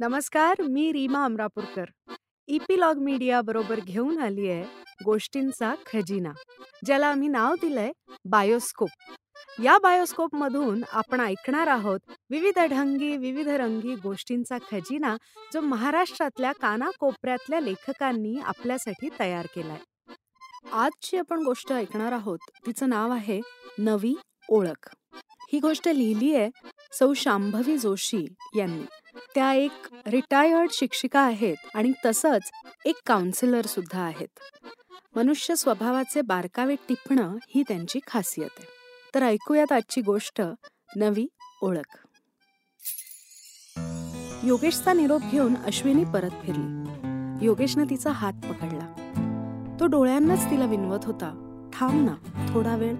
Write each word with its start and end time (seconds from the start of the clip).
नमस्कार 0.00 0.60
मी 0.62 0.92
Reema 0.92 1.24
Amrapurkar. 1.24 1.84
Epilogue 2.48 2.98
media 2.98 3.40
बरोबर 3.40 3.80
घेऊन 3.80 4.18
आली 4.18 4.48
आहे 4.50 4.64
गोष्टींचा 5.04 5.74
खजिना 5.86 6.30
ज्याला 6.84 7.06
आम्ही 7.06 7.28
नाव 7.28 7.54
दिलंय 7.54 7.90
बायोस्कोप. 8.24 8.88
या 9.62 9.76
बायोस्कोप 9.78 10.34
मधून 10.34 10.82
आपण 10.92 11.20
ऐकणार 11.20 11.66
आहोत 11.66 12.00
विविध 12.30 12.58
ढंगी 12.58 13.16
विविध 13.16 13.48
रंगी 13.48 13.94
गोष्टींचा 13.94 14.58
खजिना 14.70 15.16
जो 15.54 15.60
महाराष्ट्रातल्या 15.60 16.52
कानाकोपऱ्यातल्या 16.52 17.60
लेखकांनी 17.60 18.36
आपल्यासाठी 18.44 19.08
तयार 19.20 19.46
केलाय. 19.54 19.78
आजची 20.72 21.16
आपण 21.16 21.42
गोष्ट 21.44 21.72
ऐकणार 21.72 22.12
आहोत 22.12 22.38
तिचं 22.66 22.88
नाव 22.88 23.10
आहे 23.10 23.40
नवी 23.78 24.14
ओळख. 24.48 24.94
ही 25.52 25.58
गोष्ट 25.60 25.88
लिहिली 25.88 26.34
आहे 26.34 26.69
सौ 26.92 27.12
शांभवी 27.14 27.78
जोशी 27.78 28.26
यांनी. 28.56 28.84
त्या 29.34 29.52
एक 29.52 29.72
रिटायर्ड 30.06 30.70
शिक्षिका 30.72 31.20
आहेत 31.20 31.56
आणि 31.74 31.92
तसंच 32.06 32.50
एक 32.84 32.94
काउन्सिलर 33.06 33.64
सुद्धा 33.66 34.00
आहेत. 34.00 34.28
मनुष्य 35.16 35.54
स्वभावाचे 35.54 36.20
बारकावे 36.20 36.74
टिपणं 36.88 37.36
ही 37.48 37.62
त्यांची 37.62 37.98
खासियत 38.06 38.48
आहे. 38.58 38.66
तर 39.14 39.22
ऐकूयात 39.22 39.72
आजची 39.72 40.00
गोष्ट 40.00 40.42
नवी 40.96 41.26
ओळख. 41.62 42.06
योगेशचा 44.44 44.92
निरोप 44.92 45.20
घेऊन 45.30 45.54
अश्विनी 45.56 46.04
परत 46.04 46.30
फिरली. 46.30 46.90
योगेशनं 47.46 47.84
तिचा 47.90 48.10
हात 48.10 48.32
पकडला. 48.32 48.94
तो 49.80 49.86
डोळ्यांनाच 49.86 50.50
तिला 50.50 50.64
विनवत 50.64 51.04
होता. 51.04 51.46
थांब 51.74 52.10
ना 52.10 52.46
थोडा 52.54 52.76
वेळ 52.76 52.94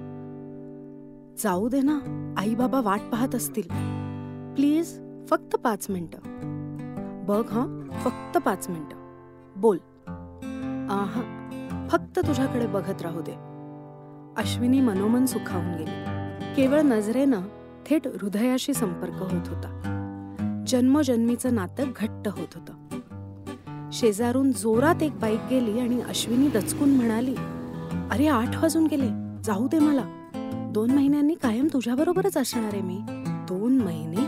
जाऊ 1.44 1.68
दे 1.68 1.80
ना. 1.80 1.98
आई 2.36 2.54
बाबा 2.54 2.80
वाट 2.80 3.00
पाहत 3.12 3.34
असतील. 3.34 3.62
प्लीज 4.54 5.00
फक्त 5.30 5.56
पाच 5.56 5.86
मिनिटं. 5.90 6.18
बघ 7.26 7.50
हा 7.50 7.88
फक्त 8.04 8.38
पाच 8.38 8.68
मिनिट. 8.68 8.96
बोल. 9.56 9.78
आहा 10.90 11.22
फक्त 11.90 12.18
तुझ्याकडे 12.18 12.66
बघत 12.66 13.02
राहू 13.02 13.20
दे. 13.26 13.32
अश्विनी 14.42 14.80
मनोमन 14.80 15.26
सुखावून 15.26 15.72
गेली. 15.72 16.04
केवळ 16.56 16.80
नजरेनं 16.80 17.40
थेट 17.86 18.06
हृदयाशी 18.06 18.74
संपर्क 18.74 19.14
होत 19.14 19.48
होता. 19.48 19.76
जन्मजन्मीचं 20.66 21.54
नातं 21.54 21.84
घट्ट 21.96 22.28
होत 22.28 22.48
होतं. 22.54 22.72
शेजारून 23.92 24.52
जोरात 24.52 25.02
एक 25.02 25.18
बाईक 25.18 25.40
गेली 25.50 25.80
आणि 25.80 26.00
अश्विनी 26.00 26.48
दचकून 26.48 26.90
म्हणाली 26.90 27.34
अरे 28.10 28.26
आठ 28.26 28.56
वाजून 28.62 28.86
गेले. 28.86 29.42
जाऊ 29.42 29.68
दे 29.68 29.78
मला. 29.78 30.04
दोन 30.70 30.90
महिन्यांनी 30.90 31.34
कायम 31.34 31.68
तुझ्याबरोबरच 31.72 32.36
असणार 32.36 32.72
आहे 32.72 32.82
मी. 32.82 33.00
दोन 33.48 33.80
महिने? 33.80 34.24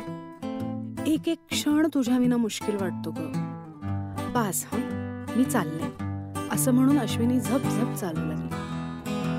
एक 1.12 1.28
एक 1.28 1.38
क्षण 1.50 1.86
तुझ्या 1.94 2.18
विना 2.18 2.36
मुश्किल 2.36 2.76
वाटतो 2.76 3.10
ग. 3.10 3.22
पास 4.34 4.64
हा? 4.72 4.78
मी 5.36 5.44
चालले. 5.44 6.04
असं 6.50 6.72
म्हणून 6.72 6.98
अश्विनी 6.98 7.40
झप 7.40 7.58
झप 7.58 7.94
चालू 7.94 8.26
लागली. 8.26 8.48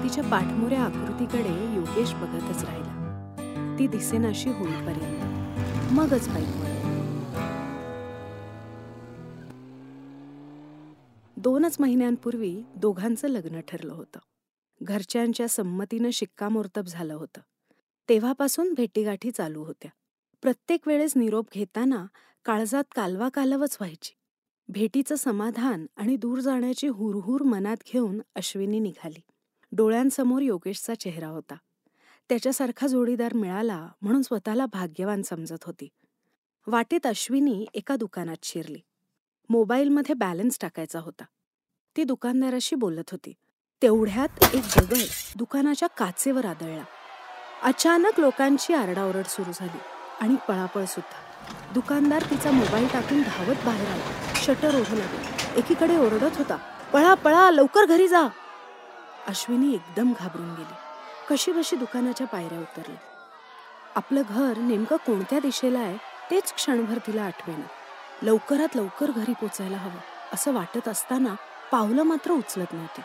तिच्या 0.04 0.24
पाठमोऱ्या 0.24 0.82
आकृतीकडे 0.82 1.76
योगेश 1.76 2.14
बघतच 2.14 2.64
राहिला. 2.64 2.94
ती 3.80 3.88
दिसेनाशी 3.88 4.50
होईपर्यंत 4.50 5.94
मगच 5.94 6.30
बाईक 6.30 6.48
दोनच 11.38 11.78
महिन्यांपूर्वी 11.80 12.64
दोघांचं 12.76 13.28
लग्न 13.28 13.60
ठरलं 13.60 13.94
होतं. 13.94 14.20
घरच्यांच्या 14.84 15.48
संमतीनं 15.48 16.10
शिक्कामोर्तब 16.10 16.86
झालं 16.86 17.14
होतं. 17.14 17.42
तेव्हापासून 18.10 18.74
भेटीगाठी 18.74 19.32
चालू 19.32 19.64
होत्या. 19.64 19.92
प्रत्येक 20.42 20.88
वेळेस 20.88 21.14
निरोप 21.16 21.48
घेताना 21.54 22.06
काळजात 22.46 22.84
कालवा 22.96 23.30
कालवच 23.30 23.78
व्हायची. 23.82 24.14
भेटीचं 24.68 25.16
समाधान 25.16 25.86
आणि 25.96 26.16
दूर 26.16 26.40
जाण्याची 26.40 26.88
हुरहुर 26.88 27.44
मनात 27.44 27.78
घेऊन 27.94 28.22
अश्विनी 28.36 28.80
निघाली. 28.80 29.22
डोळ्यांसमोर 29.72 30.42
योगेशचा 30.42 30.96
चेहरा 30.96 31.28
होता. 31.28 31.56
त्याच्यासारखा 32.30 32.88
जोडीदार 32.88 33.34
मिळाला 33.34 33.90
म्हणून 34.02 34.22
स्वतःला 34.22 34.66
भाग्यवान 34.66 35.22
समजत 35.22 35.64
होती. 35.64 35.88
वाटेत 36.68 37.08
अश्विनी 37.08 37.66
एका 37.74 37.96
दुकानात 37.96 38.36
शिरली. 38.44 38.80
मोबाईलमध्ये 39.50 40.16
बॅलन्स 40.16 40.58
टाकायचा 40.62 41.00
होता. 41.00 41.24
ती 41.98 42.04
दुकानदाराशी 42.04 42.76
बोलत 42.76 43.10
होती. 43.12 43.34
तेवढ्यात 43.84 44.56
एक 44.56 44.64
दगड 44.78 44.98
दुकानाच्या 45.36 45.88
काचेवर 45.88 46.46
आदळला. 46.46 46.84
अचानक 47.64 48.20
लोकांची 48.20 48.74
आरडाओरड 48.74 49.26
सुरू 49.26 49.52
झाली 49.52 49.78
आणि 50.22 50.36
पळापळ 50.48 50.86
सुद्धा. 50.86 51.50
दुकानदार 51.74 52.22
तिचा 52.30 52.52
मोबाईल 52.52 52.88
टाकून 52.94 53.22
धावत 53.22 53.56
बाहेर 53.66 53.90
आला. 53.90 54.34
शटर 54.36 54.76
ओढू 54.76 54.96
लागला. 54.96 55.54
एकीकडे 55.56 55.98
ओरडत 55.98 56.38
होता 56.38 56.56
पळा 56.94 57.14
पळा 57.14 57.52
लवकर 57.52 57.86
घरी 57.86 58.08
जा. 58.08 58.28
अश्विनी 59.28 59.74
एकदम 59.74 60.14
घाबरून 60.20 60.54
गेली. 60.54 60.74
कशी 61.30 61.52
बशी 61.52 61.76
दुकानाच्या 61.76 62.28
पायऱ्या 62.28 62.60
उतरली 62.60 62.96
आपलं 63.96 64.22
घर 64.30 64.58
नेमकं 64.58 64.96
कोणत्या 64.96 65.40
दिशेला 65.40 65.80
आहे 65.80 65.98
तेच 66.32 66.54
क्षणभर 66.54 66.98
तिला 67.08 67.24
आठवेना. 67.24 67.68
लवकरात 68.22 68.76
लवकर 68.76 69.12
घरी 69.12 69.34
पोचायला 69.34 69.78
हवं. 69.78 70.34
असं 70.34 70.54
वाटत 70.54 70.88
असताना 70.88 71.36
पावलं 71.72 72.04
मात्र 72.04 72.32
उचलत 72.32 72.74
नव्हती. 72.74 73.02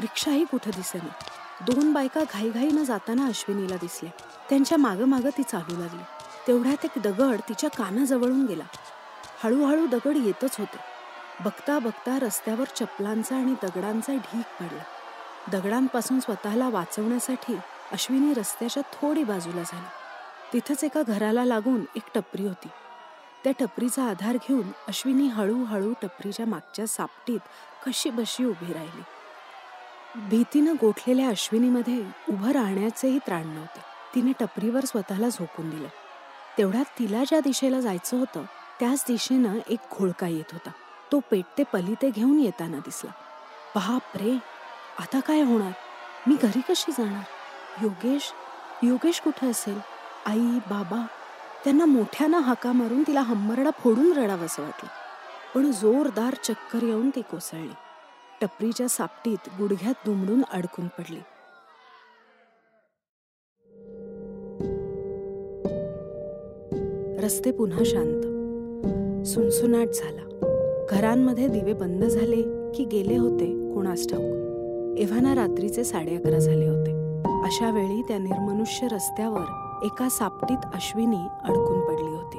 रिक्षाही 0.00 0.44
कुठं 0.44 0.70
दिसेना. 0.76 1.08
दोन 1.60 1.92
बायका 1.92 2.20
घाईघाईनं 2.32 2.84
जाताना 2.84 3.26
अश्विनीला 3.26 3.76
दिसल्या. 3.76 4.12
त्यांच्या 4.48 4.78
मागं 4.78 5.04
मागं 5.04 5.30
ती 5.38 5.42
चालू 5.42 5.76
लागली. 5.76 6.02
तेवढ्यात 6.46 6.84
एक 6.84 7.02
दगड 7.02 7.40
तिच्या 7.48 7.70
कानाजवळून 7.70 8.46
गेला. 8.46 8.64
हळूहळू 9.44 9.86
दगड 9.86 10.16
येतच 10.16 10.56
होते. 10.58 10.76
बघता 11.44 11.78
बघता 11.78 12.18
रस्त्यावर 12.18 12.64
चपलांचा 12.64 13.36
आणि 13.36 13.54
दगडांचा 13.62 14.14
ढीक 14.14 14.62
पडला. 14.62 14.82
दगडांपासून 15.52 16.20
स्वतःला 16.20 16.68
वाचवण्यासाठी 16.68 17.56
अश्विनी 17.92 18.34
रस्त्याच्या 18.34 18.82
थोडी 18.82 19.24
बाजूला 19.24 19.62
झाली. 19.62 19.88
तिथंच 20.52 20.84
एका 20.84 21.02
घराला 21.02 21.44
लागून 21.44 21.84
एक 21.96 22.02
टपरी 22.14 22.46
होती. 22.46 22.68
त्या 23.44 23.52
टपरीचा 23.60 24.04
आधार 24.04 24.36
घेऊन 24.48 24.68
अश्विनी 24.88 25.26
हळूहळू 25.26 25.92
टपरीच्या 26.02 26.46
मागच्या 26.46 26.86
सापटीत 26.86 27.40
कशी 27.86 28.10
बशी 28.10 28.44
उभी 28.44 28.72
राहिली. 28.72 29.02
भीतीनं 30.16 30.74
गोठलेल्या 30.80 31.28
अश्विनीमध्ये 31.28 32.00
उभं 32.28 32.50
राहण्याचेही 32.50 33.18
त्राण 33.18 33.46
नव्हते. 33.46 33.80
तिने 34.14 34.32
टपरीवर 34.40 34.84
स्वतःला 34.84 35.28
झोकून 35.28 35.70
दिलं. 35.70 35.88
तेवढ्यात 36.58 36.84
तिला 36.98 37.24
ज्या 37.24 37.40
दिशेला 37.40 37.80
जायचं 37.80 38.18
होतं 38.18 38.42
त्याच 38.80 39.04
दिशेनं 39.08 39.58
एक 39.68 39.78
घोळका 39.98 40.26
येत 40.26 40.52
होता. 40.52 40.70
तो 41.12 41.20
पेटते 41.30 41.62
पलिते 41.62 42.10
घेऊन 42.10 42.38
येताना 42.38 42.76
दिसला. 42.76 43.10
बाप 43.74 44.16
रे 44.16 44.38
आता 44.98 45.20
काय 45.20 45.42
होणार? 45.42 45.72
मी 46.26 46.36
घरी 46.42 46.60
कशी 46.60 46.92
जाणार? 46.92 47.24
योगेश 47.82 48.32
योगेश 48.82 49.20
कुठं 49.20 49.50
असेल? 49.50 49.80
आई 50.26 50.58
बाबा 50.70 51.06
त्यांना 51.64 51.84
मोठ्यानं 51.84 52.38
हाका 52.38 52.72
मारून 52.72 53.02
तिला 53.06 53.20
हंबरडा 53.20 53.70
फोडून 53.70 54.12
रडावंसं 54.12 54.62
वाटलं. 54.62 54.88
पण 55.54 55.72
जोरदार 55.72 56.34
चक्कर 56.34 56.82
येऊन 56.82 57.10
ती 57.10 57.22
कोसळली. 57.22 57.72
टपरीच्या 58.40 58.88
सापटीत 58.88 59.48
गुडघ्यात 59.58 59.94
दुमडून 60.06 60.42
अडकून 60.52 60.86
पडली. 60.86 61.18
रस्ते 67.22 67.52
पुन्हा 67.52 67.78
शांत. 67.84 68.22
सुनसुनाट 69.26 69.88
झाला. 69.88 70.22
घरांमध्ये 70.90 71.48
दिवे 71.48 71.72
बंद 71.72 72.04
झाले 72.04 72.70
की 72.72 72.84
गेले 72.84 73.16
होते 73.16 73.74
कोणास 73.74 74.08
ठाऊक. 74.08 74.98
एव्हाना 74.98 75.34
रात्रीचे 75.34 75.84
साडे 75.84 76.16
अकरा 76.16 76.38
झाले 76.38 76.66
होते. 76.66 77.22
अशा 77.44 77.70
वेळी 77.70 78.02
त्या 78.02 78.18
निर्मनुष्य 78.18 78.88
रस्त्यावर 78.88 79.80
एका 79.84 80.08
सापटीत 80.08 80.58
अश्विनी 80.74 81.28
अडकून 81.44 81.80
पडली 81.80 82.16
होती. 82.16 82.38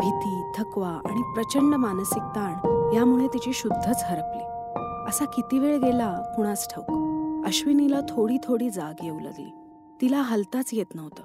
भीती 0.00 0.52
थकवा 0.56 1.00
आणि 1.04 1.22
प्रचंड 1.34 1.74
मानसिक 1.74 2.22
ताण 2.22 2.52
यामुळे 2.94 3.26
तिची 3.26 3.52
शुद्धच 3.52 4.04
हरपली. 4.04 4.47
असा 5.08 5.24
किती 5.24 5.58
वेळ 5.58 5.76
गेला 5.76 6.32
कुणास 6.36 6.68
ठाऊक. 6.68 6.90
अश्विनीला 7.46 8.00
थोडी 8.08 8.36
थोडी 8.44 8.70
जाग 8.70 8.94
येऊ 9.02 9.20
लागली. 9.20 9.50
तिला 10.00 10.22
हलताच 10.22 10.70
येत 10.72 10.94
नव्हतं. 10.94 11.22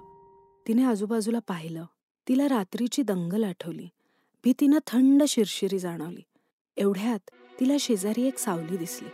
तिने 0.67 0.83
आजूबाजूला 0.85 1.39
पाहिलं. 1.39 1.85
तिला 2.27 2.47
रात्रीची 2.49 3.01
दंगल 3.01 3.43
आठवली. 3.43 3.89
भीतीनं 4.43 4.77
थंड 4.87 5.23
शिरशिरी 5.27 5.79
जाणवली. 5.79 6.21
एवढ्यात 6.77 7.19
तिला 7.59 7.73
शेजारी 7.79 8.27
एक 8.27 8.37
सावली 8.37 8.77
दिसली. 8.77 9.09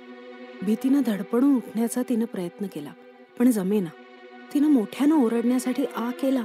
भीतीनं 0.66 1.02
धडपडून 1.06 1.56
उठण्याचा 1.56 2.02
तिनं 2.10 2.26
प्रयत्न 2.26 2.66
केला 2.66 2.94
पण 3.40 3.52
जमेना. 3.52 3.90
तिनं 4.54 4.68
मोठ्यानं 4.68 5.16
ओरडण्यासाठी 5.16 5.86
आ 5.86 6.12
केला 6.12 6.44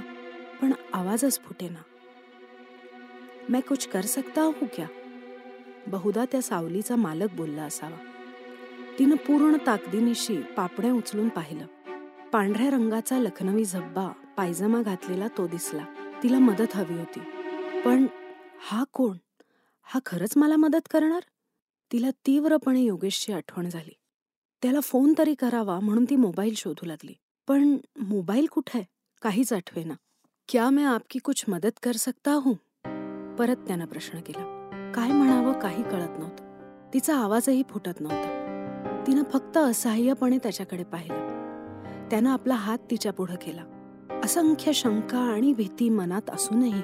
पण 0.62 0.73
आवाजच 0.93 1.41
फुटेना. 1.41 1.82
मैं 3.49 3.61
कुछ 3.61 3.88
कर 3.88 4.00
सकता 4.00 4.43
हूं 4.43 4.67
क्या? 4.75 4.87
बहुदा 5.87 6.25
त्या 6.32 6.43
सावलीचा 6.43 6.97
मालक 6.97 7.32
बोलला 7.32 7.62
असावा. 7.62 8.11
तिनं 8.99 9.17
पूर्ण 9.17 9.56
ताकदीनिशी 9.67 10.43
पापड्या 10.43 10.93
उचलून 10.93 11.29
पाहिलं. 11.29 11.67
पांढऱ्या 12.32 12.70
रंगाचा 12.70 13.19
लखनवी 13.19 13.64
झब्बा 13.64 14.08
पायजमा 14.37 14.82
घातलेला 14.82 15.29
तो 15.29 15.46
दिसला. 15.46 15.85
तिला 16.23 16.38
मदत 16.38 16.76
हवी 16.76 16.94
होती. 16.94 17.20
पण 17.81 18.06
हा 18.61 18.85
कोण? 18.93 19.17
हा 19.82 20.00
खरंच 20.06 20.37
मला 20.37 20.56
मदत 20.56 20.88
करणार? 20.91 21.23
तिला 21.93 22.11
तीव्रपणे 22.11 22.81
योगेशची 22.81 23.32
आठवण 23.32 23.69
झाली. 23.69 23.96
त्याला 24.62 24.81
फोन 24.81 25.14
तरी 25.19 25.35
करावा 25.35 25.81
म्हणून 25.81 26.05
ती 26.05 26.17
मोबाईल 26.17 26.55
शोधू 26.55 26.87
लागली. 26.87 27.12
पण 27.49 27.76
मोबाईल 28.00 28.46
कुठे? 28.46 28.79
आहे 28.79 28.85
काहीच 29.23 29.52
आठवेना. 29.52 29.94
क्या 30.49 30.70
मैं 30.70 30.85
आपकी 30.85 31.19
कुछ 31.19 31.44
मदत 31.49 31.79
कर 31.82 31.93
सकता 31.93 32.32
हूं? 32.32 32.55
परत 33.37 33.56
त्यानं 33.56 33.87
प्रश्न 33.87 34.20
केला. 34.20 34.70
काय 34.94 35.12
म्हणावं 35.12 35.61
काही 35.61 35.82
कळत 35.82 36.19
नव्हतं. 36.19 36.44
तिचा 36.94 37.17
आवाजही 37.17 37.62
फुटत 37.70 38.00
नव्हता. 38.00 38.44
तिनं 39.06 39.23
फक्त 39.33 39.56
असहाय्यपणे 39.56 40.39
त्याच्याकडे 40.39 40.85
पाहिलं. 40.85 41.29
त्यानं 42.11 42.31
आपला 42.31 42.55
हात 42.55 42.79
तिच्या 42.91 43.12
पुढे 43.12 43.37
केला. 43.37 43.62
असंख्य 44.25 44.73
शंका 44.73 45.19
आणि 45.19 45.53
भीती 45.53 45.89
मनात 45.89 46.31
असूनही 46.31 46.81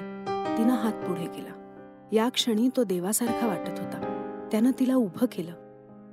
तिनं 0.57 0.73
हात 0.73 0.93
पुढे 0.93 1.25
केला. 1.25 1.77
या 2.11 2.29
क्षणी 2.29 2.69
तो 2.77 2.83
देवासारखा 2.83 3.47
वाटत 3.47 3.79
होता. 3.79 4.07
त्यानं 4.51 4.71
तिला 4.79 4.95
उभं 4.95 5.25
केलं. 5.31 5.53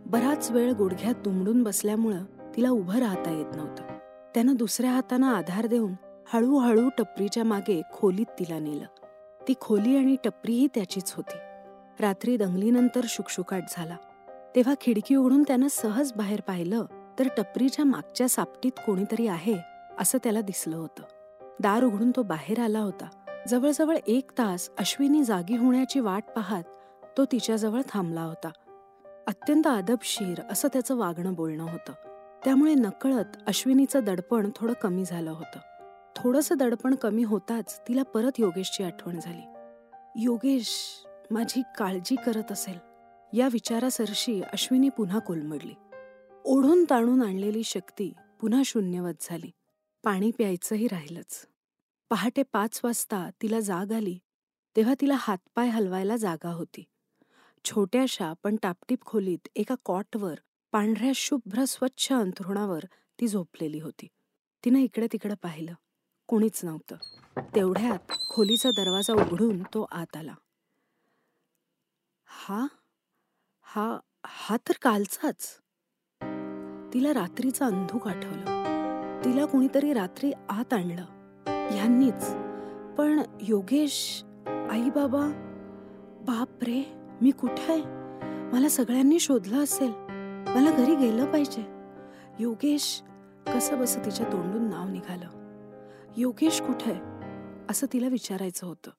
बराच 0.06 0.50
वेळ 0.50 0.72
गुडघ्यात 0.72 1.14
दुमडून 1.14 1.62
बसल्यामुळं 1.62 2.24
तिला 2.56 2.70
उभं 2.70 2.98
राहता 2.98 3.30
येत 3.30 3.56
नव्हतं. 3.56 3.82
त्यानं 4.34 4.56
दुसऱ्या 4.56 4.90
हातानं 4.90 5.26
आधार 5.26 5.66
देऊन 5.66 5.92
हळूहळू 6.32 6.88
टपरीच्या 6.98 7.44
मागे 7.44 7.82
खोलीत 7.92 8.26
तिला 8.38 8.58
नेलं. 8.58 9.06
ती 9.48 9.54
खोली 9.60 9.96
आणि 9.96 10.16
टपरीही 10.24 10.66
त्याचीच 10.74 11.12
होती. 11.12 11.36
रात्री 12.00 12.36
दंगलीनंतर 12.36 13.00
शुकशुकाट 13.04 13.62
झाला. 13.70 13.96
तेव्हा 14.54 14.74
खिडकी 14.80 15.14
उघडून 15.14 15.42
त्यानं 15.42 15.66
सहज 15.70 16.12
बाहेर 16.12 16.40
पाहिलं 16.40 16.84
तर 17.18 17.28
टपरीच्या 17.36 17.84
मागच्या 17.84 18.28
सापटीत 18.28 18.72
कोणीतरी 18.86 19.26
आहे 19.26 19.56
असं 19.98 20.18
त्याला 20.24 20.40
दिसलं 20.40 20.76
होतं. 20.76 21.02
दार 21.60 21.84
उघडून 21.84 22.10
तो 22.10 22.22
बाहेर 22.22 22.60
आला 22.60 22.78
होता. 22.78 23.08
जवळजवळ 23.48 23.96
एक 24.06 24.30
तास 24.30 24.70
अश्विनी 24.78 25.24
जागी 25.24 25.56
होण्याची 25.56 26.00
वाट 26.00 26.24
पाहत 26.36 26.62
तो 27.18 27.24
तिच्याजवळ 27.24 27.80
थांबला 27.88 28.22
होता. 28.22 28.48
अत्यंत 29.26 29.66
आदबशीर 29.66 30.40
असं 30.50 30.68
त्याचं 30.72 30.96
वागणं 30.96 31.34
बोलणं 31.34 31.64
होतं. 31.64 31.92
त्यामुळे 32.44 32.74
नकळत 32.74 33.36
अश्विनीचं 33.46 34.04
दडपण 34.04 34.50
थोडं 34.56 34.72
कमी 34.72 35.04
झालं 35.04 35.30
होतं. 35.30 35.58
थोडंसं 36.16 36.56
दडपण 36.56 36.94
कमी 36.94 37.22
होताच 37.22 37.80
तिला 37.88 38.02
परत 38.02 38.30
योगेशची 38.38 38.84
आठवण 38.84 39.20
झाली. 39.20 39.42
योगेश 40.16 40.68
माझी 41.30 41.62
काळजी 41.78 42.16
करत 42.16 42.52
असेल. 42.52 42.87
या 43.32 43.48
विचारासरशी 43.52 44.42
अश्विनी 44.42 44.88
पुन्हा 44.88 45.18
कोलमडली. 45.18 45.74
ओढून 46.44 46.84
ताणून 46.90 47.22
आणलेली 47.22 47.64
शक्ती 47.64 48.12
पुन्हा 48.40 48.62
शून्यवत 48.64 49.14
झाली. 49.20 49.50
पाणी 50.04 50.30
प्यायचंही 50.30 50.86
राहिलंच. 50.86 51.48
पहाटे 52.10 52.42
पाच 52.42 52.80
वाजता 52.84 53.30
तिला 53.42 53.60
जाग 53.60 53.92
आली 53.92 54.18
तेव्हा 54.76 54.94
तिला 55.00 55.14
हातपाय 55.18 55.68
हलवायला 55.68 56.16
जागा 56.16 56.48
होती. 56.48 56.84
छोट्याशा 57.64 58.32
पण 58.42 58.56
टापटीप 58.56 59.04
खोलीत 59.06 59.48
एका 59.56 59.74
कॉटवर 59.84 60.34
पांढऱ्या 60.72 61.12
शुभ्र 61.14 61.64
स्वच्छ 61.64 62.12
अंथरुणावर 62.12 62.80
ती 63.20 63.28
झोपलेली 63.28 63.80
होती. 63.80 64.06
तिनं 64.64 64.78
इकडे 64.78 65.06
तिकडे 65.12 65.34
पाहिलं. 65.34 65.74
कोणीच 66.26 66.64
नव्हतं. 66.64 66.96
तेवढ्यात 67.54 68.12
खोलीचा 68.28 68.70
दरवाजा 68.70 69.12
उघडून 69.12 69.62
तो 69.62 69.86
आत 69.90 70.16
आला. 70.16 70.34
हा? 72.26 72.66
हा 73.70 73.98
हा 74.26 74.56
तर 74.56 74.72
कालचाच. 74.82 75.58
तिला 76.94 77.14
रात्रीचं 77.14 77.64
अंधूक 77.64 78.08
आठवलं. 78.08 78.44
तिला 79.24 79.44
कोणीतरी 79.44 79.92
रात्री 79.92 80.32
आत 80.48 80.72
आणलं. 80.72 81.04
ह्यांनीच. 81.70 82.34
पण 82.98 83.22
योगेश 83.40 84.22
आई 84.46 84.90
बाबा 84.90 85.26
बाप 86.26 86.64
रे 86.64 86.82
मी 87.20 87.30
कुठे 87.30 87.72
आहे? 87.72 87.82
मला 88.52 88.68
सगळ्यांनी 88.68 89.20
शोधलं 89.20 89.62
असेल. 89.62 89.90
मला 90.54 90.70
घरी 90.70 90.94
गेलं 90.96 91.32
पाहिजे. 91.32 91.64
योगेश 92.40 93.02
कसं 93.54 93.80
बसं 93.80 94.04
तिच्या 94.04 94.32
तोंडून 94.32 94.62
नाव 94.62 94.88
निघालं. 94.88 95.28
योगेश 96.16 96.60
कुठे 96.60 96.92
आहे? 96.92 97.00
असं 97.70 97.86
तिला 97.92 98.08
विचारायचं 98.08 98.66
होतं. 98.66 98.90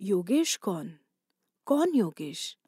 योगेश 0.00 0.58
कौन 0.62 0.88
कौन 1.66 1.90
योगेश? 1.94 2.58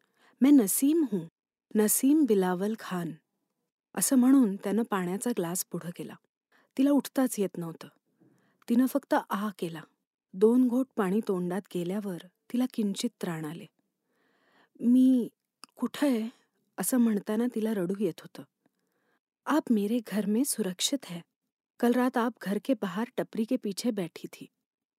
मैं 0.41 0.53
नसीम 0.53 1.05
हूं 1.13 1.27
नसीम 1.75 2.25
बिलावल 2.25 2.75
खान. 2.79 3.13
असं 3.95 4.17
म्हणून 4.17 4.57
त्यानं 4.57 4.83
पाण्याचा 4.83 5.31
ग्लास 5.31 5.65
पुढं 5.65 5.91
केला. 5.97 6.15
तिला 6.79 6.91
उठताच 6.91 7.39
येत 7.39 7.59
नव्हतं. 7.59 7.89
तिनं 8.69 8.87
फक्त 8.87 9.15
आ 9.31 9.49
केला. 9.59 9.81
दोन 10.35 10.69
घोट 10.69 10.87
पाणी 10.97 11.21
तोंडात 11.29 11.61
गेल्यावर 11.75 12.17
तिला 12.53 12.65
किंचित 12.75 13.11
त्राण 13.23 13.45
आले. 13.45 13.67
मी 14.81 15.29
कुठं 15.77 16.07
आहे? 16.07 16.29
असं 16.79 16.99
म्हणताना 16.99 17.47
तिला 17.55 17.75
रडू 17.75 17.95
येत 18.01 18.21
होतं. 18.21 18.43
आप 19.47 19.63
मेरे 19.71 19.99
घर 20.07 20.27
में 20.27 20.43
सुरक्षित 20.47 21.05
है. 21.05 21.21
कल 21.81 21.93
रात 21.93 22.17
आप 22.17 22.33
घर 22.43 22.59
के 22.65 22.75
बाहर 22.75 23.07
टपरी 23.17 23.45
के 23.45 23.57
पीछे 23.57 23.91
बैठी 23.91 24.27
थी. 24.33 24.47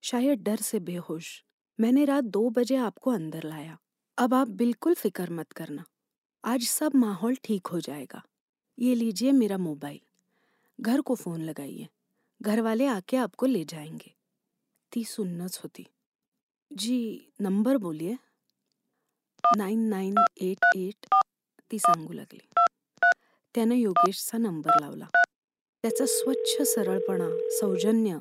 शायद 0.01 0.43
डर 0.43 0.55
से 0.61 0.79
बेहोश. 0.79 1.43
मैंने 1.79 2.05
रात 2.05 2.21
दो 2.21 2.49
बजे 2.49 2.75
आपको 2.75 3.11
अंदर 3.11 3.43
लाया. 3.43 3.75
अब 4.19 4.33
आप 4.33 4.47
बिल्कुल 4.47 4.93
फ़िक्र 4.93 5.31
मत 5.31 5.51
करना। 5.51 5.83
आज 6.45 6.61
सब 6.61 6.91
माहौल 6.95 7.35
ठीक 7.43 7.67
हो 7.67 7.79
जाएगा। 7.79 8.23
ये 8.79 8.95
लीजिए 8.95 9.31
मेरा 9.31 9.57
मोबाइल। 9.57 9.99
घर 10.81 11.01
को 11.01 11.15
फ़ोन 11.15 11.41
लगाइए। 11.41 11.87
घर 12.41 12.61
वाले 12.61 12.85
आके 12.85 13.17
आपको 13.17 13.45
ले 13.45 13.65
जाएँगे। 13.65 14.13
ती 14.93 15.03
सुन्नच 15.03 15.59
होती 15.63 15.87
जी, 16.73 17.31
नंबर 17.39 17.77
बोलिए। 17.77 18.15
नाईन 19.57 19.79
नाईन 19.79 20.15
एट 20.41 20.65
एट 20.75 21.15
ती 21.71 21.79
सांगू 21.79 22.13
लागली। 22.13 22.47
त्यानं 23.55 23.75
योगेशचा 23.75 24.37
नंबर 24.37 24.71
लावला। 24.81 25.05
त्याचा 25.81 26.05
स्वच्छ 26.07 26.61
सरळपणा, 26.61 27.49
सौजन्य, 27.49 28.17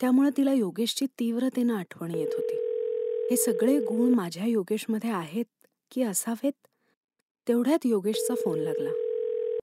त्यामुळे 0.00 0.30
तिला 0.36 0.52
योगेशची 0.52 1.06
तीव्रतेनं 1.06 1.74
आठवण 1.74 2.14
येत 2.14 2.34
होती. 2.34 2.61
हे 3.32 3.36
सगळे 3.36 3.78
गुण 3.78 4.14
माझ्या 4.14 4.44
योगेशमध्ये 4.46 5.10
आहेत 5.10 5.66
की 5.90 6.02
असावेत? 6.02 6.52
तेवढ्यात 7.48 7.78
योगेशचा 7.84 8.34
फोन 8.34 8.58
लागला. 8.58 8.90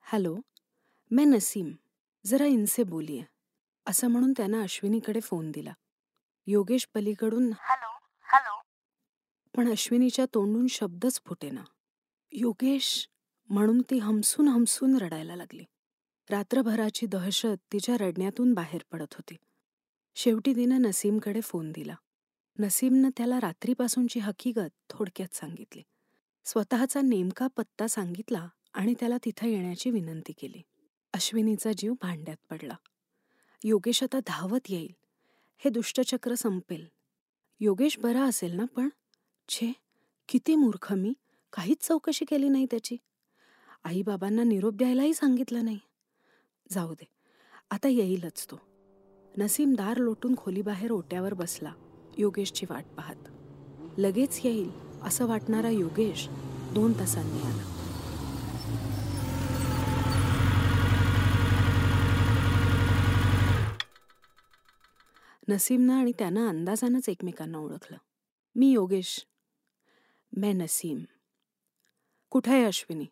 हॅलो 0.02 0.38
मैं 1.12 1.30
नसीम 1.30 1.72
जरा 2.26 2.46
इनसे 2.46 2.84
बोलिये 2.84 3.24
असं 3.86 4.08
म्हणून 4.08 4.34
त्यानं 4.38 4.64
अश्विनीकडे 4.64 5.20
फोन 5.20 5.52
दिला. 5.52 5.74
योगेश 6.48 6.88
पलीकडून 6.96 7.52
हॅलो 7.60 8.08
हॅलो. 8.22 8.62
पण 9.58 9.72
अश्विनीच्या 9.72 10.26
तोंडून 10.26 10.68
शब्दच 10.68 11.22
फुटेना. 11.26 11.64
योगेश 12.32 13.10
म्हणून 13.50 13.82
ती 13.82 13.98
हमसून 13.98 14.48
हमसून 14.48 14.98
रडायला 14.98 15.36
लागली. 15.36 15.64
रात्रभराची 16.30 17.06
दहशत 17.06 17.58
तिच्या 17.74 17.98
रडण्यातून 17.98 18.54
बाहेर 18.54 18.82
पडत 18.92 19.14
होती. 19.14 19.36
शेवटी 20.16 20.56
तिनं 20.56 20.82
नसीमकडे 20.82 21.42
फोन 21.42 21.72
दिला. 21.72 21.96
नसीमनं 22.60 23.10
त्याला 23.18 23.40
रात्रीपासूनची 23.40 24.20
हकीकत 24.20 24.70
थोडक्यात 24.90 25.36
सांगितली. 25.36 25.84
स्वतःचा 26.46 27.02
नेमका 27.02 27.48
पत्ता 27.48 27.88
सांगितला 27.88 28.48
आणि 28.74 28.94
त्याला 29.00 29.18
तिथं 29.26 29.48
येण्याची 29.48 29.90
विनंती 29.90 30.34
केली. 30.34 30.62
अश्विनीचा 31.14 31.72
जीव 31.78 31.94
भांड्यात 32.02 32.38
पडला. 32.50 32.76
योगेश 33.64 34.04
आता 34.04 34.20
धावत 34.28 34.60
येईल. 34.70 34.94
हे 35.58 35.70
दुष्टचक्र 35.70 36.36
संपेल. 36.36 36.88
योगेश 37.60 38.00
बरा 38.00 38.24
असेल 38.24 38.52
ना 38.52 38.66
पण? 38.66 38.90
छे 39.50 39.74
किती 40.30 40.56
मूर्ख 40.56 40.94
मी. 40.94 41.14
काहीच 41.54 41.88
चौकशी 41.88 42.26
केली 42.26 42.50
नाही 42.50 42.66
त्याची. 42.66 42.98
आईबाबांना 43.84 44.44
निरोप 44.44 44.74
द्यायलाही 44.74 45.14
सांगितलं 45.14 45.66
नाही. 45.66 45.80
जाऊ 46.72 46.94
दे. 46.94 47.06
आता 47.72 47.88
येईलच 47.88 48.46
तो. 48.46 48.62
नसीम 49.38 49.74
दार 49.74 49.98
लोटून 49.98 50.36
खोलीबाहेर 50.38 50.92
ओट्यावर 50.92 51.34
बसला. 51.34 51.74
योगेशची 52.20 52.66
वाट 52.70 52.86
पाहत. 52.98 53.16
लगेच 53.98 54.42
येईल 54.44 54.72
असं 55.04 55.28
वाटणारा 55.28 55.70
योगेश 55.70 56.28
दोन 56.74 57.00
तासांनी 57.00 57.42
आला. 57.42 57.76
नसीमनं 65.48 65.94
आणि 65.94 66.12
त्यानं 66.20 66.48
अंदाजानंच 66.48 67.10
एकमेकांना 67.10 67.58
ओळखलं. 67.58 67.98
मी 68.56 68.72
योगेश 68.72 69.26
मैं 70.38 70.58
नसीम. 70.58 71.04
कुठे 72.30 72.52
आहे 72.52 72.64
अश्विनी? 72.64 73.06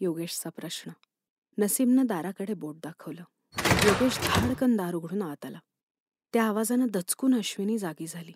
योगेशचा 0.00 0.50
प्रश्न. 0.50 0.90
नसीमनं 1.58 2.06
दाराकडे 2.06 2.54
बोट 2.54 2.76
दाखवलं. 2.76 3.22
योगेश 3.84 4.18
धाडकन 4.18 4.76
दार 4.76 4.94
उघडून 4.94 5.22
आत 5.22 5.44
आला. 5.44 5.58
त्या 6.32 6.44
आवाजानं 6.44 6.86
दचकून 6.90 7.34
अश्विनी 7.34 7.78
जागी 7.78 8.06
झाली. 8.06 8.32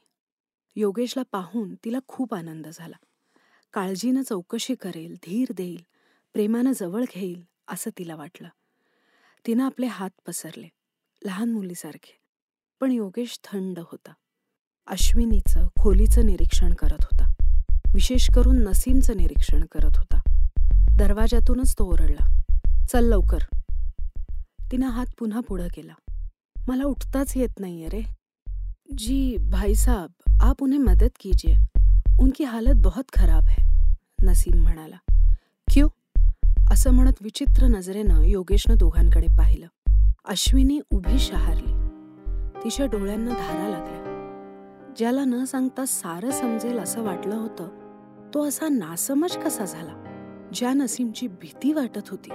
योगेशला 0.77 1.23
पाहून 1.33 1.75
तिला 1.75 1.99
खूप 2.09 2.35
आनंद 2.35 2.69
झाला. 2.73 2.97
काळजीनं 3.73 4.23
चौकशी 4.23 4.75
करेल 4.75 5.15
धीर 5.15 5.53
देईल 5.57 5.85
प्रेमानं 6.33 6.73
जवळ 6.73 7.05
घेईल 7.15 7.45
असं 7.69 7.91
तिला 7.99 8.15
वाटलं. 8.15 8.49
तिनं 9.47 9.65
आपले 9.65 9.87
हात 9.87 10.11
पसरले 10.27 10.69
लहान 11.25 11.53
मुलीसारखे. 11.53 12.19
पण 12.81 12.93
योगेश 12.93 13.41
थंड 13.45 13.79
होता. 13.79 14.13
अश्विनीचं 14.87 15.67
खोलीचं 15.67 16.27
निरीक्षण 16.27 16.75
करत 16.75 17.03
होता. 17.03 17.33
विशेष 17.95 18.31
करून 18.35 18.57
नसीमचं 18.57 19.17
निरीक्षण 19.17 19.65
करत 19.65 19.97
होता. 19.97 20.21
दरवाजातूनच 20.99 21.75
तो 21.75 21.93
ओरडला 21.93 22.43
चल 22.93 23.05
लवकर. 23.05 23.39
तिनं 24.73 24.89
हात 24.89 25.07
पुन्हा 25.19 25.41
पुढं 25.41 25.69
केला. 25.75 26.06
मला 26.69 26.85
उठताच 26.85 27.37
येत 27.37 27.61
नाही 27.61 27.87
रे. 27.87 28.03
जी 28.99 29.37
भाई 29.37 29.75
साहब 29.75 30.11
आप 30.41 30.63
उन्हें 30.63 30.81
मदद 30.81 31.09
कीजिए. 31.21 31.55
उनकी 32.21 32.45
हालत 32.45 32.75
बहुत 32.77 33.05
खराब 33.13 33.43
है 33.43 33.87
नसीम 34.23 34.63
म्हणाला. 34.63 34.97
क्यों? 35.73 35.89
असं 36.71 36.91
म्हणत 36.91 37.13
विचित्र 37.21 37.67
नजरेनं 37.67 38.23
योगेशनं 38.23 38.77
दोघांकडे 38.79 39.27
पाहिलं. 39.39 39.67
अश्विनी 40.25 40.81
उभी 40.91 41.19
शहारली. 41.19 41.73
तिच्या 42.65 42.87
डोळ्यांना 42.87 43.31
धारा 43.31 43.69
लागल्या. 43.69 44.03
ज्याला 44.97 45.25
न 45.25 45.45
सांगता 45.45 45.85
सारं 45.87 46.31
समजेल 46.31 46.79
असं 46.79 47.03
वाटलं 47.03 47.35
होतं 47.35 47.69
तो 48.35 48.49
असा 48.49 48.69
नासमज 48.69 49.37
कसा 49.37 49.65
झाला? 49.65 50.03
ज्या 50.55 50.73
नसीमची 50.73 51.27
भीती 51.27 51.73
वाटत 51.73 52.09
होती 52.09 52.31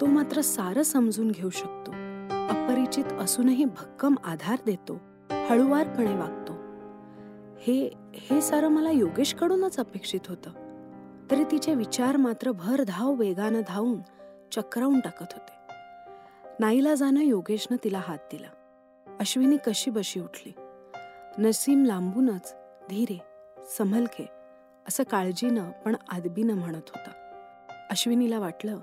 तो 0.00 0.06
मात्र 0.06 0.40
सारं 0.40 0.82
समजून 0.82 1.30
घेऊ 1.30 1.50
शकतो. 1.50 1.75
अपरिचित 2.50 3.04
असूनही 3.04 3.64
भक्कम 3.64 4.14
आधार 4.24 4.58
देतो 4.66 5.00
हळुवारपणे 5.30 6.14
वागतो. 6.14 6.52
हे 7.58 7.90
हे 8.14 8.40
सारं 8.40 8.68
मला 8.68 8.90
योगेशकडूनच 8.90 9.80
अपेक्षित 9.80 10.20
होतं. 10.28 10.50
तरी 11.30 11.44
तिचे 11.44 11.74
विचार 11.74 12.16
मात्र 12.16 12.52
भर 12.52 12.82
धाव 12.82 13.14
वेगानं 13.14 13.60
धावून 13.68 14.00
चक्रावून 14.52 15.00
टाकत 15.00 15.26
होते. 15.32 15.74
नाईला 16.60 16.94
जाणं 16.94 17.20
योगेशनं 17.20 17.84
तिला 17.84 18.00
हात 18.08 18.18
दिला. 18.32 18.48
अश्विनी 19.20 19.56
कशी 19.66 19.90
बशी 19.90 20.20
उठली. 20.20 20.52
नसीम 21.38 21.84
लांबूनच 21.84 22.56
धीरे 22.90 23.20
समलके 23.78 24.28
असं 24.88 25.02
काळजीनं 25.02 25.70
पण 25.70 25.96
आदबीनं 26.08 26.54
म्हणत 26.54 26.82
होता. 26.88 27.10
अश्विनीला 27.90 28.38
वाटलं 28.38 28.78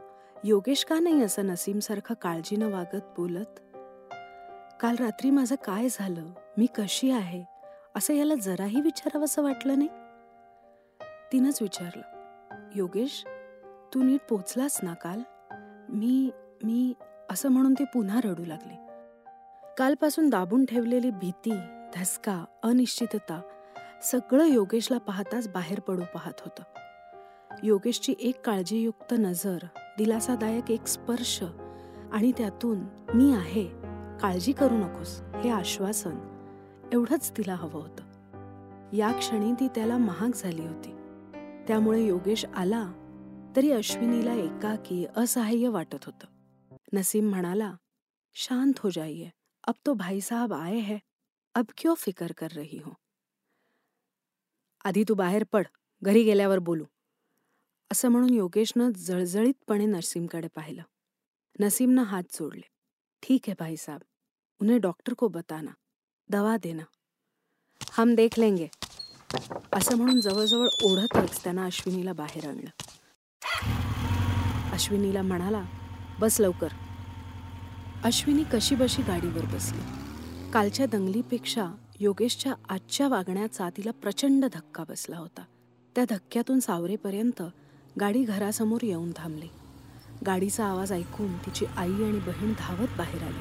योगेश 0.46 0.84
का 0.84 1.00
नाही 1.00 1.24
असं 1.24 1.46
नसीमसारखं 1.46 2.14
काळजीनं 2.14 2.70
वागत 2.70 3.02
बोलत 3.18 3.60
काल 4.82 4.96
रात्री 4.96 5.30
माझं 5.30 5.56
काय 5.56 5.88
झालं? 5.90 6.26
मी 6.58 6.66
कशी 6.66 7.12
आहे? 7.12 7.44
असं 7.96 8.14
याला 8.14 8.36
जराही 8.36 8.82
विचारावंसं 8.82 9.44
वाटलं 9.44 9.78
नाही? 9.78 9.90
तिनंच 11.32 11.62
विचारलं 11.62 12.70
योगेश 12.76 13.24
तू 13.94 14.04
नीट 14.04 14.20
पोचलास 14.30 14.80
ना 14.84 14.94
काल? 14.94 15.22
मी 15.90 16.32
मी 16.64 16.94
असं 17.30 17.50
म्हणून 17.50 17.74
ते 17.74 17.84
पुन्हा 17.84 18.20
रडू 18.24 18.46
लागले. 18.46 18.76
कालपासून 19.78 20.30
दाबून 20.30 20.66
ठेवलेली 20.66 21.10
भीती 21.10 21.54
धसका 21.96 22.46
अनिश्चितता 22.64 23.42
सगळं 24.04 24.46
योगेशला 24.46 24.98
पाहताच 24.98 25.48
बाहेर 25.48 25.80
पडू 25.80 26.04
पाहत 26.14 26.42
होतं. 26.42 26.64
योगेशची 27.64 28.16
एक 28.20 28.46
काळजीयुक्त 28.46 29.14
नजर 29.14 29.58
दिलासादायक 29.98 30.72
एक 30.72 30.88
स्पर्श 30.88 31.44
आणि 32.12 32.32
त्यातून 32.32 32.80
मी 33.14 33.34
आहे. 33.34 33.66
काळजी 34.22 34.52
करू 34.52 34.78
नकोस 34.78 35.20
हे 35.20 35.50
आश्वासन. 35.50 36.16
एवढंच 36.94 37.32
तिला 37.38 37.56
हवं 37.56 37.82
होतं. 37.82 38.04
या 38.94 39.12
क्षणी 39.12 39.54
ती 39.54 39.68
त्याला 39.68 39.98
महाग 39.98 40.30
झाली 40.36 40.66
होती. 40.68 40.90
त्यामुळे 41.68 42.06
योगेश 42.06 42.46
आला 42.46 42.94
तरी 43.56 43.72
अश्विनीला 43.72 44.34
एकाकी 44.34 45.06
असहाय्य 45.18 45.68
वाटत 45.68 46.06
होतं. 46.06 46.28
नसीम 46.94 47.30
म्हणाला 47.30 47.74
शांत 48.34 48.74
हो 48.80 48.90
जाइए 48.90 49.30
अब 49.68 49.74
तो 49.86 49.94
भाई 49.94 50.22
साहब 50.22 50.54
आए 50.54 50.78
है. 50.78 50.98
अब 51.56 51.66
क्यों 51.78 51.96
फिकर 51.98 52.32
कर 52.38 52.48
रही 52.56 52.78
हो? 52.78 52.94
आधी 54.86 55.04
तू 55.10 55.14
बाहेर 55.14 55.44
पड. 55.52 55.64
घरी 56.02 56.24
गेल्यावर 56.24 56.60
बोलू. 56.60 56.84
असं 57.94 58.10
म्हणून 58.10 58.34
योगेशनं 58.34 58.92
जळजळीतपणे 58.92 59.86
नसीमकडे 59.86 60.48
पाहिलं. 60.48 60.82
नसीमनं 61.60 62.04
हात 62.04 62.24
जोडले. 62.34 62.70
ठीक 63.22 63.42
है 63.48 63.54
भाई 63.60 63.76
साहब 63.78 64.02
उन्हें 64.62 64.82
डॉक्टर 64.82 65.14
को 65.14 65.28
बताना. 65.28 65.72
दवा 66.30 66.58
देना. 66.58 66.84
हम 67.92 68.16
देख 68.16 68.40
लेंगे. 68.40 68.68
असं 69.74 69.98
म्हणून 69.98 70.22
जवळजवळ 70.22 70.68
ओढतच 70.84 71.44
त्यानं 71.44 71.66
अश्विनीला 71.66 72.14
बाहेर 72.14 72.48
आणलं. 72.48 72.70
अश्विनीला 74.72 75.22
म्हणाला 75.22 75.66
बस 76.20 76.40
लवकर. 76.40 76.68
अश्विनी 78.04 78.44
कशी 78.54 78.76
बशी 78.76 79.02
गाडीवर 79.02 79.46
बसली. 79.46 79.82
कालच्या 80.52 80.86
दंगलीपेक्षा 80.86 81.72
योगेशच्या 82.00 82.54
आजच्या 82.70 83.08
वागण्याचा 83.08 83.70
तिला 83.70 83.92
प्रचंड 83.92 84.46
धक्का 84.46 84.84
बसला 84.90 85.18
होता. 85.18 85.44
त्या 85.96 86.06
धक्क्यातून 86.10 86.60
सावरेपर्यंत 86.60 87.42
गाडी 88.00 88.24
घरासमोर 88.24 88.80
येऊन 88.84 89.12
थांबली. 89.12 89.48
गाडीचा 90.26 90.66
आवाज 90.66 90.92
ऐकून 90.92 91.38
तिची 91.38 91.66
आई 91.66 91.94
आणि 91.94 92.20
बहीण 92.20 92.54
धावत 92.60 92.88
बाहेर 92.98 93.24
आली. 93.24 93.40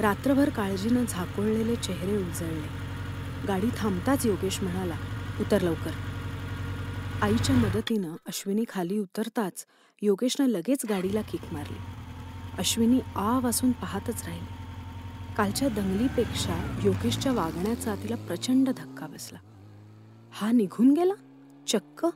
रात्रभर 0.00 0.48
काळजीनं 0.48 1.04
झाकोळलेले 1.08 1.76
चेहरे 1.76 2.16
उजळले. 2.16 2.66
गाडी 3.48 3.66
थांबताच 3.76 4.26
योगेश 4.26 4.62
म्हणाला 4.62 4.94
उतर 5.40 5.60
लवकर. 5.60 5.90
आईच्या 7.22 7.56
मदतीनं 7.56 8.12
अश्विनी 8.26 8.64
खाली 8.68 8.98
उतरताच 8.98 9.66
योगेशनं 10.02 10.46
लगेच 10.46 10.78
गाडीला 10.88 11.20
किक 11.20 11.52
मारली. 11.52 11.78
अश्विनी 12.58 13.00
आ 13.16 13.38
वासून 13.38 13.72
पाहतच 13.72 14.24
राहिली. 14.26 14.52
कालच्या 15.36 15.68
दंगलीपेक्षा 15.68 16.80
योगेशच्या 16.84 17.32
वागण्याचा 17.32 17.94
तिला 17.94 18.16
प्रचंड 18.16 18.68
धक्का 18.68 19.06
बसला. 19.06 19.38
हा 20.32 20.52
निघून 20.52 20.92
गेला? 20.92 21.14
चक्क! 21.68 22.06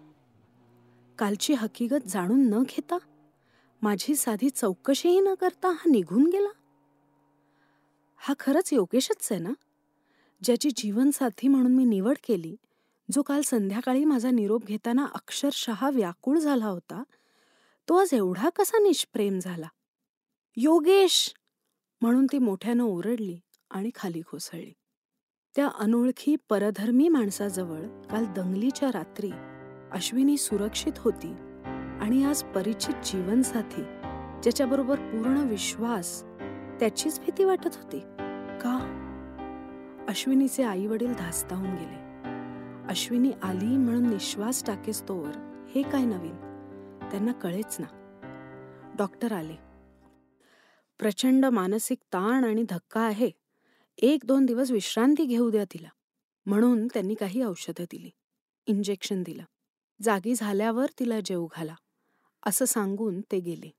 कालची 1.21 1.55
हकीकत 1.55 2.07
जाणून 2.07 2.49
न 2.51 2.63
घेता 2.63 2.99
माझी 3.83 4.15
साधी 4.17 4.51
चौकशीही 4.51 5.21
न 5.21 5.35
करता 5.35 5.69
हा 5.69 5.91
निघून 5.91 6.27
गेला. 6.27 6.49
हा 8.17 8.35
खरंच 8.41 8.73
योगेशच 8.73 9.29
आहे 9.31 9.41
ना? 9.41 9.51
ज्याची 10.43 10.71
जीवनसाथी 10.77 11.49
म्हणून 11.49 11.75
मी 11.75 11.85
निवड 11.85 12.17
केली 12.25 12.57
जो 13.13 13.23
काल 13.23 13.43
संध्याकाळी 13.43 14.05
माझा 14.05 14.31
निरोप 14.31 14.65
घेताना 14.65 15.07
अक्षरशः 15.15 15.91
व्याकुळ 15.91 16.39
झाला 16.39 16.67
होता 16.67 17.03
तो 17.89 17.97
आज 17.97 18.15
एवढा 18.15 18.49
कसा 18.49 18.79
निष्प्रेम 18.79 19.39
झाला? 19.39 19.69
योगेश! 20.57 21.35
म्हणून 22.01 22.27
ती 22.33 22.39
मोठ्यानं 22.39 22.85
ओरडली 22.85 23.41
आणि 23.71 23.91
खाली 23.95 24.21
कोसळली. 24.21 24.73
त्या 25.57 25.69
अनोळखी 25.79 26.37
परधर्मी 26.49 27.09
माणसाजवळ 27.09 27.83
काल 28.11 28.27
दंगलीच्या 28.27 28.89
रात्री 28.89 29.31
अश्विनी 29.93 30.37
सुरक्षित 30.37 30.93
होती 30.97 31.33
आणि 32.01 32.25
आज 32.25 32.43
परिचित 32.43 32.95
जीवनसाथी 33.05 33.83
ज्याच्याबरोबर 34.43 34.95
पूर्ण 34.95 35.37
विश्वास 35.39 36.23
त्याचीच 36.81 37.21
भीती 37.21 37.45
वाटत 37.45 37.77
होती. 37.77 37.99
का? 38.61 38.97
अश्विनीचे 40.09 40.63
आई 40.63 40.87
वडील 40.87 41.13
धास्तावून 41.13 41.71
गेले. 41.71 42.11
अश्विनी 42.89 43.33
आली 43.43 43.77
म्हणून 43.77 44.09
निश्वास 44.09 44.65
टाकेस 44.67 45.09
तोवर 45.09 45.67
हे 45.75 45.83
काय 45.83 46.05
नवीन? 46.05 46.37
त्यांना 47.11 47.33
कळेच 47.33 47.77
ना. 47.81 47.87
डॉक्टर 48.99 49.33
आले. 49.33 49.57
प्रचंड 50.99 51.47
मानसिक 51.47 51.99
ताण 51.99 52.45
आणि 52.45 52.65
धक्का 52.69 53.01
आहे. 53.01 53.31
एक 53.99 54.21
दोन 54.25 54.47
दिवस 54.47 54.71
विश्रांती 54.71 55.25
घेऊ 55.25 55.51
द्या 55.51 55.65
तिला. 55.65 55.89
म्हणून 56.47 56.87
त्यांनी 56.87 57.15
काही 57.15 57.43
औषधं 57.43 57.85
दिली. 57.91 58.11
इंजेक्शन 58.67 59.23
दिलं. 59.23 59.43
जागी 60.03 60.35
झाल्यावर 60.35 60.91
तिला 60.99 61.21
जेव 61.25 61.47
घाला 61.57 61.75
असं 62.47 62.65
सांगून 62.65 63.21
ते 63.21 63.41
गेले. 63.41 63.71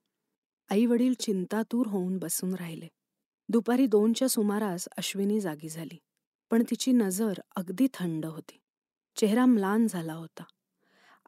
आई 0.70 0.86
वडील 0.86 1.14
चिंतातूर 1.14 1.88
होऊन 1.88 2.18
बसून 2.18 2.54
राहिले. 2.56 2.88
दुपारी 3.50 3.86
दोनच्या 3.88 4.28
सुमारास 4.30 4.88
अश्विनी 4.98 5.40
जागी 5.42 5.70
झाली 5.70 5.98
पण 6.52 6.64
तिची 6.64 6.92
नजर 6.92 7.40
अगदी 7.56 7.88
थंड 7.94 8.26
होती. 8.26 8.60
चेहरा 9.16 9.46
म्लान 9.46 9.88
झाला 9.88 10.14
होता. 10.14 10.44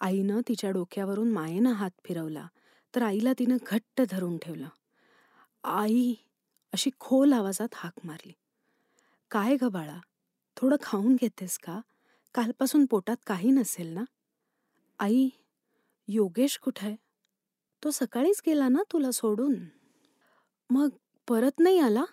आईनं 0.01 0.41
तिच्या 0.47 0.71
डोक्यावरून 0.71 1.31
मायेनं 1.31 1.71
हात 1.71 1.91
फिरवला 2.05 2.47
तर 2.95 3.01
आईला 3.01 3.33
तिनं 3.39 3.57
घट्ट 3.67 4.01
धरून 4.09 4.37
ठेवलं. 4.37 4.67
आई 5.63 6.13
अशी 6.73 6.89
खोल 6.99 7.33
आवाजात 7.33 7.67
हाक 7.73 7.93
मारली. 8.03 8.33
काय 9.31 9.55
ग 9.61 9.67
बाळा 9.67 9.99
थोडं 10.57 10.75
खाऊन 10.81 11.15
घेतेस 11.15 11.57
का? 11.57 11.79
कालपासून 12.35 12.85
पोटात 12.85 13.17
काही 13.27 13.51
नसेल 13.51 13.87
ना? 13.87 14.03
आई 15.03 15.29
योगेश 16.07 16.57
कुठे 16.57 16.95
तो 17.83 17.91
सकाळीच 17.91 18.41
गेला 18.45 18.67
ना 18.67 18.83
तुला 18.91 19.11
सोडून? 19.11 19.55
मग 20.69 20.89
परत 21.27 21.59
नाही 21.59 21.79
आला? 21.79 22.03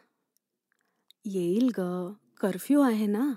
येईल 1.25 1.71
ग 1.79 2.13
कर्फ्यू 2.41 2.81
आहे 2.81 3.07
ना. 3.07 3.33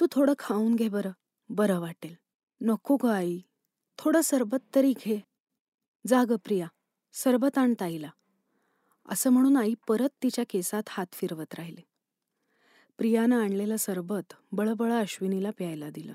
तू 0.00 0.06
थोडं 0.12 0.32
खाऊन 0.38 0.74
घे 0.74 0.88
बरं 0.88 1.10
बरं 1.48 1.80
वाटेल. 1.80 2.14
नको 2.60 2.96
ग 2.96 3.06
आई 3.06 3.40
थोडं 3.98 4.20
सरबत 4.20 4.74
तरी 4.74 4.92
घे. 4.92 5.20
जा 6.06 6.24
ग 6.24 6.32
प्रिया 6.32 6.66
सरबत 7.12 7.58
आण 7.58 7.74
ताईला. 7.80 8.10
असं 9.08 9.30
म्हणून 9.30 9.56
आई 9.56 9.74
परत 9.88 10.08
तिच्या 10.22 10.44
केसात 10.50 10.82
हात 10.88 11.06
फिरवत 11.12 11.54
राहिले. 11.54 11.80
प्रियानं 12.98 13.42
आणलेलं 13.42 13.76
सरबत 13.76 14.34
बळबळ 14.52 14.92
अश्विनीला 14.92 15.50
प्यायला 15.50 15.90
दिलं. 15.90 16.14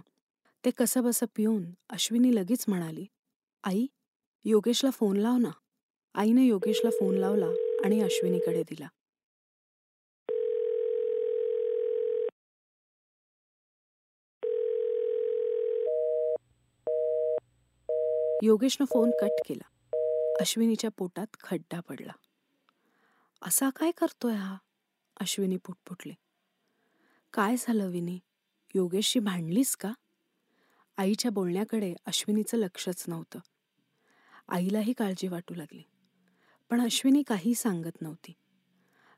ते 0.66 0.72
कसंबसं 0.72 1.26
पिऊन 1.36 1.64
अश्विनी 1.90 2.36
लगेच 2.36 2.66
म्हणाली 2.68 3.06
आई 3.64 3.88
योगेशला 4.46 4.90
फोन 4.90 5.18
लाव 5.18 5.38
ना. 5.38 5.50
आईने 6.16 6.44
योगेशला 6.44 6.90
फोन 6.90 7.18
लावला 7.18 7.48
आणि 7.86 8.02
अश्विनीकडे 8.02 8.64
दिला. 8.64 8.88
योगेशनं 18.44 18.86
फोन 18.86 19.12
कट 19.22 19.42
केला. 19.48 19.70
अश्विनीच्या 20.40 20.90
पोटात 20.98 21.28
खड्डा 21.44 21.80
पडला. 21.80 22.12
असा 23.42 23.70
काय 23.70 23.92
करतोय 23.92 24.34
हा? 24.34 24.58
अश्विनी 25.18 25.58
पुटपुटली. 25.58 26.14
काय 27.34 27.56
झालं 27.60 27.90
विनी? 27.90 28.20
योगेशशी 28.76 29.20
भांडलीस 29.20 29.76
का? 29.76 29.94
आईच्या 30.98 31.32
बोलण्याकडे 31.32 31.94
अश्विनीचं 32.06 32.58
लक्षच 32.58 33.04
नव्हतं. 33.08 33.40
आईलाही 34.48 34.94
काळजी 34.94 35.28
वाटू 35.28 35.56
लागली. 35.56 35.82
पण 36.70 36.82
अश्विनी 36.82 37.24
काही 37.24 37.56
सांगत 37.56 38.02
नव्हती. 38.02 38.34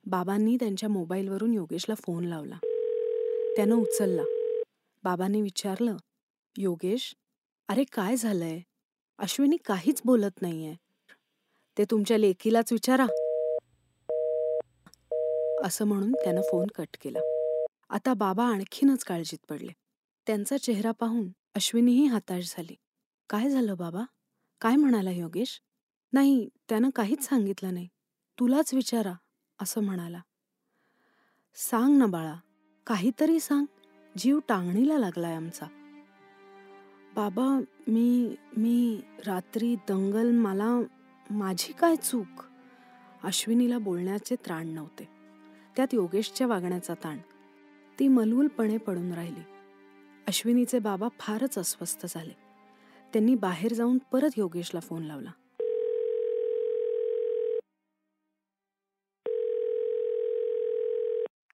बाबांनी 0.05 0.55
त्यांच्या 0.55 0.89
मोबाईलवरून 0.89 1.53
योगेशला 1.53 1.95
फोन 1.95 2.23
लावला. 2.23 2.57
त्यानं 3.55 3.75
उचलला. 3.75 4.21
बाबांनी 5.03 5.41
विचारलं 5.41 5.97
योगेश 6.57 7.15
अरे 7.67 7.83
काय 7.83 8.15
झालंय? 8.15 8.59
अश्विनी 9.17 9.57
काहीच 9.57 10.01
बोलत 10.05 10.41
नाहीये. 10.41 10.75
ते 11.77 11.83
तुमच्या 11.91 12.17
लेकीलाच 12.17 12.73
विचारा. 12.73 13.05
असं 15.63 15.85
म्हणून 15.85 16.11
त्यानं 16.11 16.41
फोन 16.41 16.67
कट 16.67 16.97
केला. 17.01 17.19
आता 17.89 18.13
बाबा 18.13 18.45
आणखीनच 18.45 19.03
काळजीत 19.03 19.45
पडले. 19.49 19.71
त्यांचा 20.27 20.57
चेहरा 20.57 20.91
पाहून 20.91 21.29
अश्विनीही 21.55 22.05
हताश 22.05 22.55
झाली. 22.57 22.75
काय 23.29 23.49
झालं 23.49 23.75
बाबा? 23.77 24.03
काय 24.61 24.75
म्हणाला 24.75 25.11
योगेश? 25.11 25.61
नाही 26.13 26.49
त्यानं 26.69 26.89
काहीच 26.89 27.23
सांगितलं 27.23 27.73
नाही. 27.73 27.87
तुलाच 28.39 28.73
विचारा 28.73 29.13
असं 29.61 29.83
म्हणाला. 29.83 30.21
सांग 31.55 31.97
ना 31.97 32.05
बाळा 32.05 32.35
काहीतरी 32.87 33.39
सांग. 33.39 33.65
जीव 34.17 34.39
टांगणीला 34.47 34.97
लागलाय 34.97 35.35
आमचा. 35.35 35.65
बाबा 37.15 37.59
मी 37.87 38.35
मी 38.57 39.01
रात्री 39.25 39.75
दंगल 39.75 40.31
मला 40.31 40.81
माझी 41.29 41.73
काय 41.73 41.95
चूक? 41.95 42.43
अश्विनीला 43.23 43.77
बोलण्याचे 43.77 44.35
त्राण 44.35 44.67
नव्हते. 44.67 45.09
त्यात 45.75 45.87
योगेशच्या 45.93 46.47
वागण्याचा 46.47 46.93
ताण. 46.93 47.17
ती 47.99 48.07
मलूलपणे 48.07 48.77
पडून 48.77 49.13
राहिली. 49.13 49.54
अश्विनीचे 50.27 50.79
बाबा 50.79 51.07
फारच 51.19 51.57
अस्वस्थ 51.57 52.05
झाले. 52.09 52.33
त्यांनी 53.13 53.35
बाहेर 53.35 53.73
जाऊन 53.73 53.97
परत 53.97 54.29
योगेशला 54.37 54.79
फोन 54.79 55.03
लावला. 55.03 55.29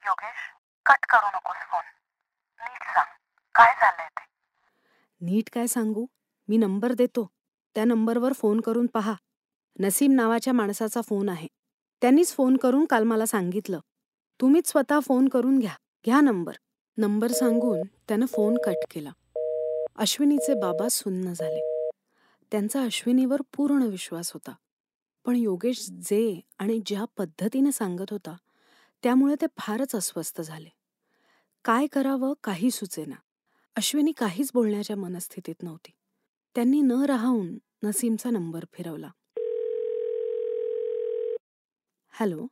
योगेश 0.06 0.40
कट 0.86 1.06
करू 1.10 1.28
नकोस 1.28 1.56
फोन. 1.56 1.84
नीट 2.62 2.84
सांग 2.84 3.18
काय 3.56 3.74
झालंय 3.74 4.08
ते? 4.08 4.26
नीट 5.22 5.50
काय 5.54 5.68
सांगू? 5.68 6.06
मी 6.48 6.58
नंबर 6.58 6.92
देतो. 6.92 7.32
त्या 7.76 7.86
नंबरवर 7.86 8.34
फोन 8.34 8.62
करून 8.62 8.88
पहा. 8.88 9.14
नसीम 9.80 10.12
नावाच्या 10.12 10.54
माणसाचा 10.54 11.02
फोन 11.02 11.30
आहे. 11.30 11.48
त्यांनीच 12.02 12.34
फोन 12.34 12.58
करून 12.58 12.86
काल 12.86 13.04
मला 13.04 13.26
सांगितलं. 13.26 13.80
तुम्हीच 14.42 14.68
स्वतः 14.68 15.00
फोन 15.00 15.28
करून 15.28 15.60
घ्या. 15.60 15.76
घ्या 16.06 16.22
नंबर. 16.22 16.54
नंबर 17.02 17.32
सांगून 17.32 17.82
त्यानं 18.08 18.26
फोन 18.26 18.58
कट 18.58 18.76
केला. 18.92 19.12
अश्विनीचे 19.96 20.54
बाबा 20.54 20.88
सुन्न 20.90 21.34
झाले. 21.34 21.90
त्यांचा 22.52 22.82
अश्विनीवर 22.84 23.42
पूर्ण 23.56 23.84
विश्वास 23.84 24.32
होता. 24.32 24.52
पण 25.26 25.36
योगेश 25.36 25.90
जे 25.90 26.40
आणि 26.58 26.82
ज्या 26.86 27.06
पद्धतीने 27.18 27.72
सांगत 27.72 28.06
होता 28.12 28.38
त्यामुळे 29.04 29.36
ते 29.42 29.46
फारच 29.58 29.96
अस्वस्थ 29.96 30.42
झाले. 30.42 30.70
काय 31.66 31.88
करावं 31.88 32.34
काही 32.44 32.72
सुचेना. 32.72 33.16
अश्विनी 33.76 34.12
काहीच 34.12 34.52
बोलण्याच्या 34.54 34.96
मनस्थितीत 34.96 35.64
नव्हती. 35.64 35.92
त्यांनी 36.56 36.82
न 36.82 36.92
राहून 36.92 37.58
नसीमचा 37.84 38.30
नंबर 38.30 38.64
फिरवला. 38.74 39.10
हेलो 42.20 42.48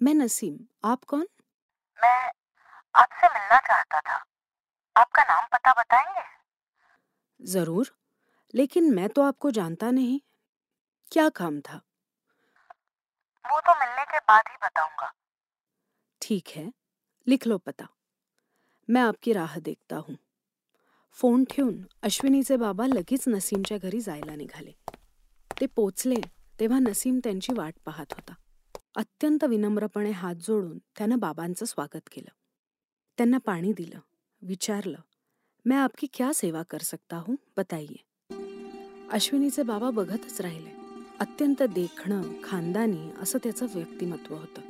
मैं 0.00 0.18
नसीम. 0.18 0.56
आप 0.82 0.98
कौन? 1.08 1.24
मैं 1.96 2.41
आपसे 2.94 3.26
मिलना 3.26 3.58
चाहता 3.58 4.00
था। 4.00 4.24
आपका 4.96 5.22
नाम 5.22 5.46
पता 5.52 5.72
बताएँगे? 5.72 6.22
ज़रूर 7.40 7.90
लेकिन 8.54 8.94
मैं 8.94 9.08
तो 9.08 9.22
आपको 9.22 9.50
जानता 9.50 9.90
नहीं। 9.90 10.20
क्या 11.12 11.28
काम 11.28 11.60
था? 11.60 11.76
वो 13.44 13.60
तो 13.60 13.74
मिलने 13.74 14.04
के 14.04 14.18
बाद 14.18 14.42
ही 14.48 14.56
बताऊँगा। 14.56 15.12
ठीक 16.22 16.48
है 16.48 16.72
लिख 17.26 17.46
लो 17.46 17.58
पता। 17.58 17.88
मैं 18.90 19.00
आपकी 19.00 19.32
राह 19.32 19.58
देखता 19.58 19.96
हूँ। 19.96 20.16
फ़ोन 21.18 21.44
ठेवून 21.44 21.86
अश्विनीचे 22.02 22.56
बाबा 22.56 22.86
लगेच 22.86 23.24
नसीमच्या 23.28 23.78
घरी 23.78 24.00
जायला 24.00 24.34
निघाले। 24.34 24.72
ते 25.60 25.66
पोचले 25.66 26.20
तेव्हा 26.60 26.78
नसीम 26.78 27.18
त्यांची 27.18 27.52
वाट 27.52 27.74
पाहत 27.86 28.12
होता। 28.12 28.34
अत्यंत 28.96 29.44
विनम्रपणे 29.44 30.10
हात 30.10 30.34
जोडून 30.34 30.78
त्यानं 30.78 31.18
बाबांचं 31.18 31.64
स्वागत 31.64 32.08
केलं। 32.12 32.41
त्यांना 33.18 33.38
पाणी 33.38 33.72
दिलं 33.72 33.98
विचारलं 34.42 34.98
मैं 35.64 35.78
आपकी 35.78 36.06
क्या 36.14 36.32
सेवा 36.34 36.62
कर 36.62 36.78
सकता 36.78 37.16
हूं? 37.16 37.34
बताइए. 37.56 38.04
अश्विनीचे 39.10 39.62
बाबा 39.62 39.90
बघतच 39.90 40.40
राहिले. 40.40 40.70
अत्यंत 41.20 41.62
देखणं 41.62 42.22
खानदानी 42.44 43.10
असं 43.20 43.38
त्याचं 43.38 43.66
व्यक्तिमत्व 43.74 44.34
होतं. 44.34 44.60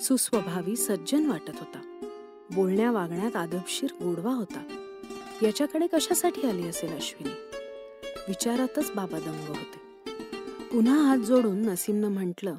सुस्वभावी 0.00 0.76
सज्जन 0.76 1.26
वाटत 1.26 1.50
होता. 1.50 2.08
बोलण्या 2.54 2.90
वागण्यात 2.90 3.36
आदबशीर 3.36 3.92
गोडवा 3.92 4.34
होता. 4.34 4.86
याच्याकडे 5.42 5.86
कशासाठी 5.86 6.48
आली 6.48 6.68
असेल 6.68 6.92
अश्विनी? 6.92 7.34
विचारातच 8.28 8.90
बाबा 8.90 9.18
दंग 9.18 9.48
होते. 9.48 10.10
पुन्हा 10.66 11.02
हात 11.02 11.18
जोडून 11.18 11.62
नसीमनं 11.62 12.08
म्हटलं 12.08 12.58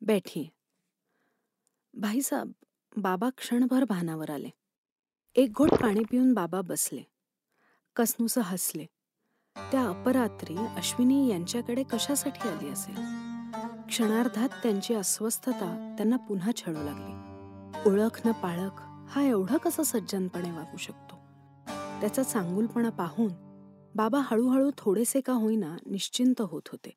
बैठिये. 0.00 0.46
भाईसाब 1.94 2.50
बाबा 2.96 3.28
क्षणभर 3.30 3.84
भानावर 3.84 4.30
आले. 4.30 4.48
एक 5.34 5.52
घोट 5.52 5.70
पाणी 5.70 6.00
पिऊन 6.10 6.34
बाबा 6.34 6.60
बसले. 6.60 7.02
कसनुस 7.96 8.38
हसले. 8.38 8.86
त्या 9.72 9.88
अपरात्री 9.88 10.56
अश्विनी 10.56 11.28
यांच्याकडे 11.28 11.82
कशासाठी 11.82 12.48
आली 12.48 12.68
असेल? 12.68 12.94
क्षणार्धात 13.86 14.48
त्यांची 14.48 14.94
अस्वस्थता 14.94 15.94
त्यांना 15.96 16.16
पुन्हा 16.16 16.52
छळू 16.56 16.82
लागली. 16.82 17.14
ओळख 17.90 18.26
न 18.26 18.30
पाळख 18.30 18.82
हा 19.08 19.22
एवढं 19.22 19.56
कसं 19.56 19.82
सज्जनपणे 19.82 20.50
वागू 20.50 20.76
शकतो? 20.76 21.16
त्याचा 22.00 22.22
चांगुलपणा 22.22 22.90
पाहून 22.90 23.32
बाबा 23.94 24.20
हळूहळू 24.22 24.70
थोडेसे 24.78 25.20
का 25.20 25.32
होईना 25.32 25.76
निश्चिंत 25.86 26.40
होत 26.40 26.62
होते. 26.66 26.90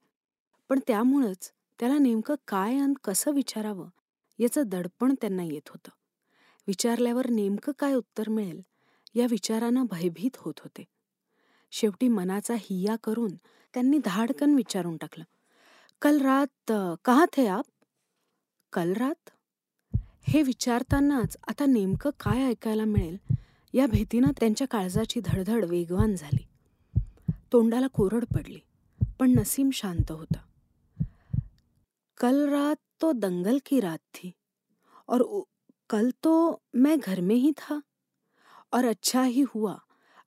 पण 0.70 0.80
त्यामुळंच 0.88 1.54
त्याला 1.80 1.98
नेमकं 1.98 2.36
काय 2.48 2.78
आणि 2.78 2.94
कसं 3.04 3.32
विचारावं 3.32 3.90
याचं 4.39 4.63
दडपण 4.65 5.15
त्यांना 5.21 5.43
येत 5.43 5.69
होतं. 5.69 5.89
विचारल्यावर 6.67 7.30
नेमकं 7.30 7.71
काय 7.80 7.93
उत्तर 7.93 8.30
मिळेल 8.30 8.62
या 9.15 9.28
विचारानं 9.32 9.86
भयभीत 9.86 10.38
होत 10.38 10.54
होते. 10.58 10.84
शेवटी 11.71 12.08
मनाचा 12.08 12.56
हिया 12.60 12.95
करून 13.04 13.36
त्यांनी 13.73 13.97
धाडकन 14.06 14.56
विचारून 14.56 14.97
टाकलं. 14.97 15.23
कल 16.02 16.21
रात 16.21 16.71
कहा 17.06 17.26
थे 17.34 17.47
आप? 17.47 17.65
कल 18.73 18.93
रात 18.93 19.30
हे 20.28 20.41
विचारतानाच 20.41 21.38
आता 21.47 21.65
नेमकं 21.65 22.10
काय 22.10 22.43
ऐकायला 22.43 22.86
मिळेल 22.86 23.17
या 23.73 23.88
भीतीनं 23.88 24.32
त्यांच्या 24.39 24.67
काळजाची 24.67 25.19
धडधड 25.26 25.65
वेगवान 25.65 26.15
झाली. 26.15 26.47
तोंडाला 27.52 27.88
कोरड 27.88 28.26
पडली 28.26 28.60
पण 29.19 29.32
नसीम 29.32 29.69
शांत 29.69 30.12
होता. 30.12 30.39
कल 32.19 32.50
रात 32.50 32.87
तो 33.02 33.12
दंगल 33.12 33.60
की 33.66 33.80
रात 33.80 34.00
थी 34.14 34.32
और 35.10 35.44
कल 35.90 36.10
तो 36.24 36.62
मैं 36.74 36.98
घर 37.00 37.22
में 37.22 37.36
ही 37.36 37.52
था। 37.52 37.82
और 38.74 38.86
अच्छा 38.86 39.24
ही 39.24 39.42
हुआ 39.42 39.76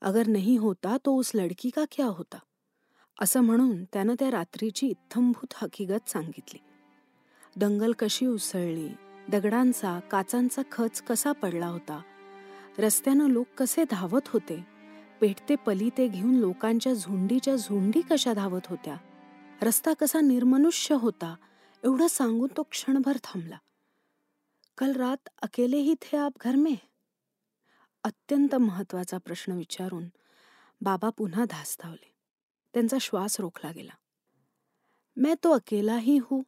अगर 0.02 0.26
नहीं 0.26 0.58
होता 0.58 0.96
तो 1.04 1.14
उस 1.16 1.30
लड़की 1.34 1.70
का 1.70 1.84
क्या 1.92 2.06
होता? 2.06 2.38
असं 3.22 3.40
म्हणून 3.40 3.84
त्यानं 3.84 4.14
त्या 4.18 4.30
रात्रीची 4.30 4.86
इत्थंभूत 4.86 5.54
हकीकत 5.62 6.08
सांगितली. 6.08 6.58
दंगल 7.56 7.92
कशी 7.98 8.26
उसळली 8.26 8.88
दगडांचा 9.28 10.00
काचांचा 10.00 10.62
खच 10.72 11.02
कसा 11.02 11.32
पडला 11.32 11.66
होता? 11.66 12.00
रस्त्यानं 12.78 13.30
लोक 13.30 13.46
कसे 13.58 13.84
धावत 13.90 14.28
होते? 14.28 14.64
पेटते 15.20 15.56
पलिते 15.56 16.08
घेऊन 16.08 16.34
लोकांच्या 16.34 16.92
झुंडीच्या 16.94 17.56
झुंडी 17.56 18.00
कशा 18.10 18.32
धावत 18.32 18.66
होत्या? 18.66 18.96
रस्ता 19.62 19.92
कसा 19.92 20.20
निर्मनुष्य 20.20 20.94
होता? 20.94 21.34
एवढं 21.84 22.06
सांगून 22.06 22.48
तो 22.56 22.62
क्षणभर 22.62 23.18
थांबला. 23.24 23.58
कल 24.78 24.92
रात 24.92 25.28
अकेले 25.42 25.76
ही 25.76 25.94
थे 26.02 26.16
आप 26.16 26.32
घर 26.40 26.54
में? 26.54 26.76
अत्यंत 28.04 28.54
महत्त्वाचा 28.54 29.18
प्रश्न 29.18 29.52
विचारून 29.52 30.04
बाबा 30.80 31.10
पुन्हा 31.10 31.44
धास्तावले. 31.44 32.14
त्यांचा 32.74 32.98
श्वास 33.00 33.40
रोखला 33.40 33.72
गेला. 33.72 33.92
मैं 35.16 35.34
तो 35.44 35.50
अकेला 35.50 35.96
ही 35.96 36.18
हूं 36.18 36.42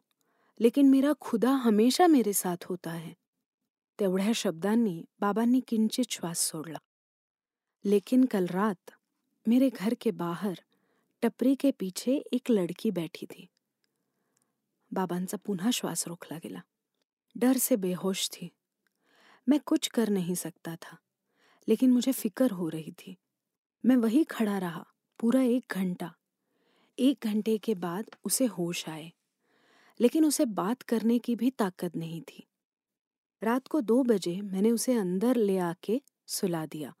लेकिन 0.59 0.89
मेरा 0.89 1.11
खुदा 1.21 1.51
हमेशा 1.51 2.07
मेरे 2.07 2.33
साथ 2.33 2.65
होता 2.65 2.91
है. 2.91 3.13
तेवढ्या 3.99 4.33
शब्दांनी 4.33 5.05
बाबांनी 5.19 5.59
किंचित 5.59 6.05
श्वास 6.09 6.39
सोडला. 6.39 6.77
लेकिन 7.85 8.25
कल 8.25 8.45
रात 8.45 8.91
मेरे 9.47 9.69
घर 9.75 9.93
के 10.01 10.11
बाहर 10.11 10.53
टपरी 11.21 11.55
के 11.55 11.71
पीछे 11.79 12.23
एक 12.31 12.51
लड़की 12.51 12.91
बैठी 12.91 13.25
थी. 13.25 13.47
बाबांचा 14.93 15.37
पुन्हा 15.37 15.71
श्वास 15.71 16.07
रोखला 16.07 16.37
गेला. 16.37 16.61
डर 17.35 17.57
से 17.57 17.75
बेहोश 17.77 18.29
थी. 18.29 18.51
मैं 19.47 19.59
कुछ 19.59 19.87
कर 19.87 20.09
नहीं 20.09 20.35
सकता 20.35 20.75
था, 20.75 20.97
लेकिन 21.67 21.91
मुझे 21.91 22.11
फ़िक्र 22.11 22.51
हो 22.51 22.67
रही 22.69 22.91
थी। 22.91 23.17
मैं 23.83 23.95
वही 23.95 24.23
खड़ा 24.23 24.57
रहा, 24.57 24.85
पूरा 25.19 25.41
एक 25.41 25.65
घंटा। 25.71 26.13
एक 26.97 27.25
घंटे 27.25 27.57
के 27.57 27.75
बाद 27.75 28.09
उसे 28.25 28.45
होश 28.45 28.87
आए, 28.89 29.11
लेकिन 29.99 30.25
उसे 30.25 30.45
बात 30.45 30.81
करने 30.81 31.19
की 31.19 31.35
भी 31.35 31.49
ताकत 31.49 31.95
नहीं 31.95 32.21
थी। 32.21 32.47
रात 33.41 33.67
को 33.67 33.81
दो 33.81 34.01
बजे 34.03 34.39
मैंने 34.41 34.71
उसे 34.71 34.93
अंदर 34.93 35.35
ले 35.35 35.57
आके 35.57 36.01
सुला 36.27 36.65
दिया। 36.65 36.93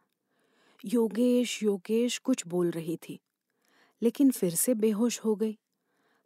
योगेश 0.83 1.61
योगेश, 1.63 2.17
कुछ 2.17 2.45
बोल 2.47 2.71
रही 2.71 2.97
थी, 2.97 3.19
लेकिन 4.01 4.31
फिर 4.31 4.55
से 4.55 4.73
बेहोश 4.73 5.19
हो 5.19 5.35
गई। 5.35 5.57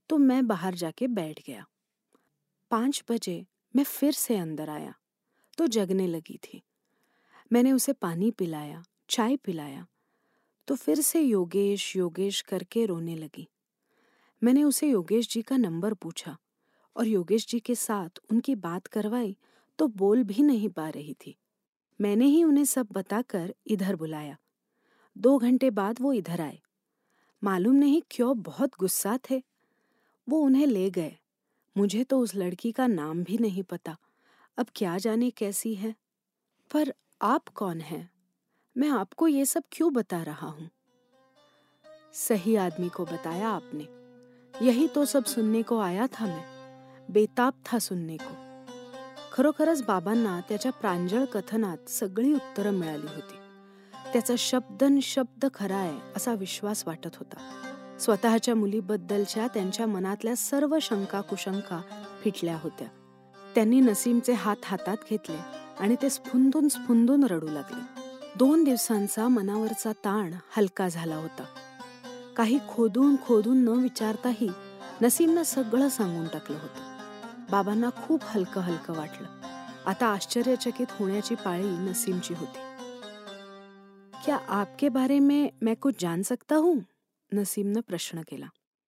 तो 0.10 0.18
मैं 0.18 0.46
बाहर 0.48 0.76
जाके 0.76 1.08
बैठ 1.08 1.42
गया। 1.48 1.66
पाँच 2.72 3.04
बजे 3.10 3.46
मैं 3.76 3.84
फिर 3.84 4.12
से 4.12 4.38
अंदर 4.38 4.70
आया 4.70 4.94
तो 5.58 5.68
जगने 5.68 6.08
लगी 6.08 6.38
थी। 6.44 6.62
मैंने 7.52 7.72
उसे 7.72 7.94
पानी 7.94 8.32
पिलाया, 8.32 8.84
चाय 9.10 9.36
पिलाया 9.36 9.86
तो 10.68 10.76
फिर 10.76 11.02
से 11.02 11.22
योगेश 11.22 11.96
योगेश 11.96 12.42
करके 12.42 12.86
रोने 12.86 13.16
लगी। 13.16 13.48
मैंने 14.42 14.64
उसे 14.64 14.90
योगेश 14.90 15.30
जी 15.30 15.42
का 15.42 15.58
नंबर 15.58 15.94
पूछा 15.94 16.38
और 16.96 17.08
योगेश 17.08 17.48
जी 17.48 17.60
के 17.60 17.76
साथ 17.76 18.20
उनकी 18.32 18.56
बात 18.56 18.88
करवाई 18.88 19.36
तो 19.80 19.88
बोल 19.88 20.24
भी 20.24 20.44
नहीं 20.44 20.70
पा 20.70 20.90
रही 20.90 21.14
थी। 21.26 21.36
मैंने 22.00 22.26
ही 22.26 22.44
उन्हें 22.44 22.66
सब 22.66 22.88
बताकर 22.92 23.54
इधर 23.68 23.96
बुलाया। 23.96 24.38
दो 25.18 25.38
घंटे 25.38 25.70
बाद 25.70 26.02
वो 26.02 26.14
इधर 26.14 26.42
आए। 26.42 26.60
मालूम 27.44 27.76
नहीं 27.76 28.02
क्यों 28.12 28.42
बहुत 28.42 28.72
गुस्सा 28.80 29.18
थे। 29.30 29.42
वो 30.30 30.40
उन्हें 30.40 30.68
ले 30.68 30.90
गए। 30.90 31.18
मुझे 31.78 32.04
तो 32.04 32.20
उस 32.20 32.36
लड़की 32.36 32.72
का 32.72 32.88
नाम 32.88 33.24
भी 33.24 33.38
नहीं 33.38 33.64
पता। 33.64 33.98
अब 34.58 34.66
क्या 34.76 34.98
जाने 34.98 35.30
कैसी 35.30 35.76
है? 35.76 35.96
पर 36.74 36.94
आप 37.22 37.48
कौन 37.48 37.82
हैं? 37.82 38.12
मैं 38.78 38.90
आपको 38.90 39.28
ये 39.28 39.46
सब 39.46 39.64
क्यों 39.72 39.94
बता 39.94 40.24
रहा 40.24 40.48
हूँ? 40.48 40.70
सही 42.14 42.56
आदमी 42.56 42.90
को 42.90 43.06
बताया 43.06 43.50
आपने। 43.50 43.88
यही 44.66 44.88
तो 44.88 45.06
सब 45.06 45.26
सुनने 45.26 45.62
को 45.62 45.80
आया 45.80 46.08
था 46.14 46.26
मैं। 46.26 46.46
बेताब 47.10 47.54
था 47.66 47.80
सुनने 47.80 48.18
को। 48.18 48.48
खरोखरच 49.34 49.84
बाबांना 49.84 50.42
त्याच्या 50.42 50.72
प्रांजळ 50.72 51.26
कथनात 51.26 51.90
सगळी 51.90 52.34
उत्तरं 52.34 52.72
मिळाली 52.72 53.08
होती. 53.16 53.36
त्याचा 54.14 54.36
शब्दन 54.38 55.00
शब्द 55.00 55.46
खरा 55.54 55.78
आहे 55.78 56.00
असा 56.16 56.34
विश्वास 56.34 56.88
वाटत 56.88 57.16
होता. 57.16 57.64
स्वतःच्या 58.00 58.56
मुलीबद्दलच्या 58.56 59.48
त्यांच्या 59.48 59.86
मनातल्या 59.86 60.36
सर्व 60.36 60.78
शंका 60.82 61.22
कुशंका 61.22 61.82
फिटल्या 62.24 62.60
होत्या. 62.64 62.88
त्यांनी 63.56 63.80
नसीमचे 63.80 64.34
हात 64.34 64.56
हातात 64.64 64.98
घेतले 65.10 65.38
आणि 65.80 65.96
ते 66.02 66.10
स्फुंदून 66.10 66.68
स्फुंदून 66.68 67.24
रडू 67.24 67.48
लागले. 67.48 68.02
दोन 68.36 68.64
दिवसांचा 68.64 69.28
मनावरचा 69.28 69.92
ताण 69.92 70.34
हलका 70.58 70.88
झाला 70.88 71.16
होता. 71.16 71.44
काही 72.38 72.60
खोदून 72.70 73.16
खोदून 73.26 73.58
न 73.58 73.68
विचारताही 73.68 74.50
नसीमनं 75.02 75.44
सगळं 75.44 75.90
सांगून 75.90 76.28
टाकलं 76.28 76.58
होतं. 76.58 76.98
बाबांना 77.52 77.90
खूप 77.90 78.20
हलकं 78.24 78.62
हलकं 78.62 78.94
वाटलं. 78.94 79.28
आता 79.86 80.06
आश्चर्यचकित 80.06 80.88
होण्याची 80.90 81.36
पाळी 81.36 81.68
नसीमची 81.68 82.34
होती. 82.34 82.60
क्या 84.26 84.38
आपके 84.48 84.90
बारे 84.90 85.20
में 85.20 85.48
मैं 85.62 85.76
कुछ 85.76 85.94
जान 86.00 86.22
सकता 86.22 86.56
हूं? 86.56 86.80
नसीमनं 87.34 87.80
प्रश्न 87.80 88.22
केला. 88.22 88.48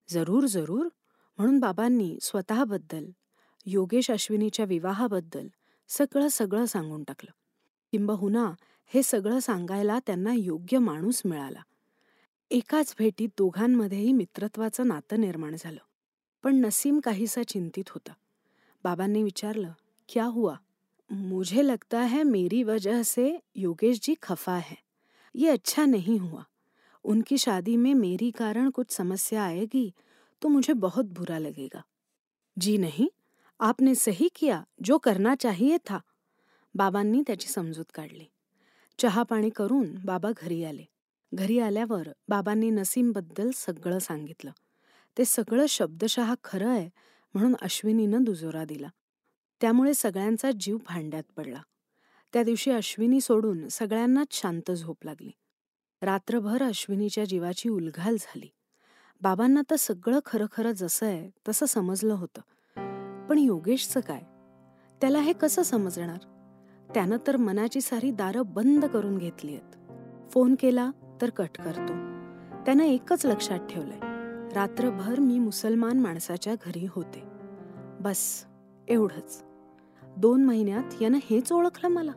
जरूर 0.10 0.45
जरूर. 0.45 0.89
म्हणून 1.38 1.60
बाबांनी 1.60 2.17
स्वतःबद्दल 2.21 3.06
योगेश 3.65 4.12
अश्विनीच्या 4.12 4.65
विवाहाबद्दल 4.65 5.47
सगळं 5.88 6.28
सगळं 6.28 6.65
सांगून 6.65 7.04
टाकलं. 7.04 7.32
किंबहुना 7.91 8.54
हे 8.86 9.04
सगळं 9.04 9.39
सांगायला 9.39 9.99
त्यांना 9.99 10.34
योग्य 10.34 10.78
माणूस 10.78 11.21
मिळाला. 11.25 11.62
एकाच 12.52 12.95
भेटीत 12.99 13.30
दोघांमध्येही 13.38 14.13
मित्रत्वाचं 14.13 14.88
नातं 14.88 15.19
निर्माण 15.19 15.56
झालं. 15.60 15.80
पण 16.43 16.56
नसीम 16.56 16.99
काहीसा 16.99 17.43
चिंतित 17.43 17.84
होता. 17.89 18.13
बाबांनी 18.84 19.23
विचारलं 19.23 19.71
क्या 20.10 20.25
हुआ? 20.25 20.56
मुझे 21.10 21.67
लगता 21.67 22.02
है 22.02 22.23
मेरी 22.23 22.63
वजह 22.63 23.02
से 23.02 23.39
योगेश 23.56 23.99
जी 24.04 24.15
खफा 24.21 24.58
है. 24.58 24.75
ये 25.36 25.49
अच्छा 25.49 25.86
नहीं 25.86 26.21
हुआ. 26.21 26.41
उनकी 27.03 27.38
शादी 27.38 27.75
में 27.75 27.93
मेरी 27.93 28.31
कारण 28.31 28.69
कुछ 28.69 28.91
समस्या 28.91 29.43
आएगी 29.43 29.91
तो 30.41 30.47
मुझे 30.47 30.73
बहुत 30.73 31.05
बुरा 31.05 31.39
लगेगा। 31.39 31.81
जी 32.62 32.77
नहीं 32.77 33.07
आपने 33.59 33.95
सही 33.95 34.29
किया 34.35 34.63
जो 34.83 34.97
करना 34.97 35.35
चाहिए 35.35 35.77
था। 35.85 35.99
बाबांनी 36.75 37.21
त्याची 37.27 37.47
समजूत 37.47 37.85
काढली. 37.93 38.25
चहा 38.97 39.23
पाणी 39.23 39.49
करून 39.49 39.95
बाबा 40.05 40.31
घरी 40.38 40.63
आले. 40.63 40.85
घरी 41.33 41.59
आल्यावर 41.59 42.09
बाबांनी 42.27 42.69
नसीमबद्दल 42.69 43.51
सगळं 43.55 43.99
सांगितलं. 43.99 44.51
ते 45.17 45.25
सगळं 45.25 45.65
शब्दशः 45.65 46.33
खरं 46.43 46.69
आहे 46.69 46.89
म्हणून 47.33 47.55
अश्विनीनं 47.62 48.23
दुजोरा 48.23 48.65
दिला. 48.65 48.88
त्यामुळे 49.62 49.93
सगळ्यांचा 49.93 50.51
जीव 50.59 50.77
भांड्यात 50.77 51.23
पडला. 51.35 51.62
त्या 52.33 52.43
दिवशी 52.43 52.71
अश्विनी 52.71 53.21
सोडून 53.21 53.67
सगळ्यांनाच 53.67 54.27
शांत 54.31 54.71
झोप 54.71 54.97
लागली. 55.03 55.31
रात्रभर 56.01 56.63
अश्विनीच्या 56.63 57.25
जीवाची 57.25 57.69
उलघाल 57.69 58.15
झाली. 58.15 58.47
बाबांना 59.21 59.62
तर 59.71 59.75
सगळं 59.75 60.19
खरं 60.25 60.45
खरं 60.51 60.71
जसं 60.71 61.05
आहे 61.05 61.29
तसं 61.47 61.65
समजलं 61.65 62.13
होतं. 62.13 62.41
पण 63.27 63.38
योगेशचं 63.38 63.99
काय? 63.99 64.21
त्याला 65.01 65.19
हे 65.19 65.33
कसं 65.33 65.63
समजणार? 65.63 66.17
त्यानं 66.93 67.17
तर 67.27 67.38
मनाची 67.38 67.81
सारी 67.81 68.12
दारं 68.12 68.41
बंद 68.45 68.85
करून 68.85 69.17
घेतली 69.17 69.55
आहेत. 69.55 69.75
फोन 70.29 70.55
केला 70.59 70.91
तर 71.21 71.29
कट 71.29 71.57
करतो. 71.57 71.93
त्यानं 72.65 72.83
एकच 72.83 73.25
लक्षात 73.25 73.59
ठेवलंय. 73.59 73.99
रात्रभर 74.53 75.19
मी 75.19 75.39
मुसलमान 75.39 75.99
माणसाच्या 75.99 76.55
घरी 76.65 76.88
होते. 76.89 77.23
बस 77.99 78.45
एवढंच. 78.88 79.43
दोन 80.17 80.45
महिन्यात 80.45 81.01
यानं 81.01 81.19
हेच 81.23 81.51
ओळखलं 81.51 81.88
मला. 81.88 82.12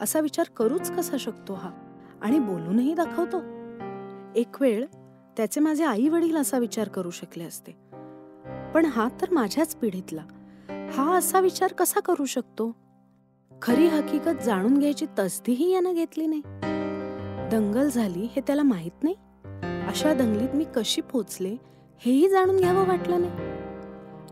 असा 0.00 0.20
विचार 0.20 0.46
करूच 0.46 0.90
कसा 0.90 1.16
शकतो 1.16 1.54
हा? 1.54 1.70
आणि 2.22 2.38
बोलूनही 2.38 2.94
दाखवतो. 2.94 3.42
एक 4.36 4.62
वेळ 4.62 4.84
त्याचे 5.36 5.60
माझे 5.60 5.84
आई 5.84 6.08
वडील 6.08 6.36
असा 6.36 6.58
विचार 6.58 6.88
करू 6.88 7.10
शकले 7.10 7.44
असते. 7.44 7.72
पण 8.74 8.84
हा 8.84 9.08
तर 9.20 9.26
माझ्याच 9.32 9.76
पिढीतला. 9.76 10.22
हा 10.92 11.16
असा 11.16 11.40
विचार 11.40 11.72
कसा 11.72 12.00
करू 12.00 12.24
शकतो? 12.24 12.76
खरी 13.62 13.86
हकीकत 13.86 14.42
जाणून 14.44 14.78
घ्यायची 14.78 15.06
तसदीही 15.18 15.72
यानं 15.72 15.94
घेतली 15.94 16.26
नाही. 16.26 16.42
दंगल 17.50 17.88
झाली 17.88 18.28
हे 18.36 18.40
त्याला 18.40 18.62
माहीत 18.62 19.04
नाही. 19.04 19.14
अशा 19.88 20.14
दंगलीत 20.14 20.48
मी 20.54 20.64
कशी 20.76 21.00
पोचले 21.00 21.56
हेही 21.98 22.30
जाणून 22.30 22.56
घ्यावं 22.56 22.86
वाटलं 22.86 23.20
नाही. 23.20 23.52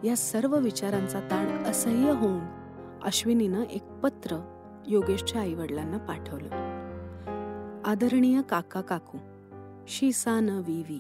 या 0.08 0.16
सर्व 0.16 0.58
विचारांचा 0.58 1.20
ताण 1.20 1.64
असह्य 1.64 2.10
होऊन 2.10 2.40
अश्विनीनं 3.02 3.62
एक 3.62 3.82
पत्र 3.82 4.56
योगेशच्या 4.86 5.40
आईवडिलांना 5.40 5.96
पाठवलं. 5.98 6.79
आदरणीय 7.84 8.42
काका 8.42 8.80
काकू 8.80 9.18
शी 9.88 10.10
न 10.26 10.62
वी 10.66 10.82
वी 10.88 10.98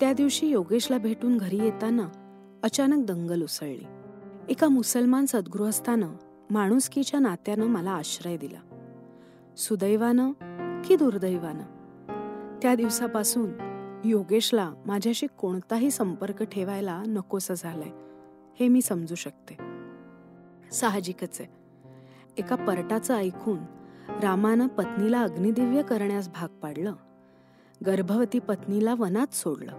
त्या 0.00 0.12
दिवशी 0.12 0.46
योगेशला 0.46 0.98
भेटून 0.98 1.38
घरी 1.38 1.58
येताना 1.58 2.08
अचानक 2.62 3.04
दंगल 3.06 3.42
उसळली. 3.42 3.84
एका 4.48 4.68
मुसलमान 4.68 5.26
सद्गृहस्थानं 5.26 6.08
माणुसकीच्या 6.50 7.20
नात्यानं 7.20 7.66
मला 7.66 7.90
आश्रय 7.90 8.36
दिला. 8.36 8.58
सुदैवानं 9.56 10.32
की 10.84 10.96
दुर्दैवानं? 10.96 11.62
त्या 12.62 12.74
दिवसापासून 12.74 13.50
योगेशला 14.04 14.72
माझ्याशी 14.86 15.26
कोणताही 15.26 15.90
संपर्क 15.90 16.42
ठेवायला 16.42 17.02
नकोसं 17.06 17.54
झालंय 17.56 17.90
हे 18.60 18.68
मी 18.68 18.82
समजू 18.82 19.14
शकते. 19.14 19.56
साहजिकच 20.72 21.40
आहे. 21.40 21.52
एका 22.38 22.56
परटाचं 22.56 23.14
ऐकून 23.14 23.58
रामानं 24.08 24.66
पत्नीला 24.66 25.22
अग्निदिव्य 25.22 25.82
करण्यास 25.82 26.28
भाग 26.28 26.48
पाडलं. 26.48 26.92
गर्भवती 27.86 28.38
पत्नीला 28.38 28.94
वनात 28.94 29.34
सोडलं. 29.34 29.72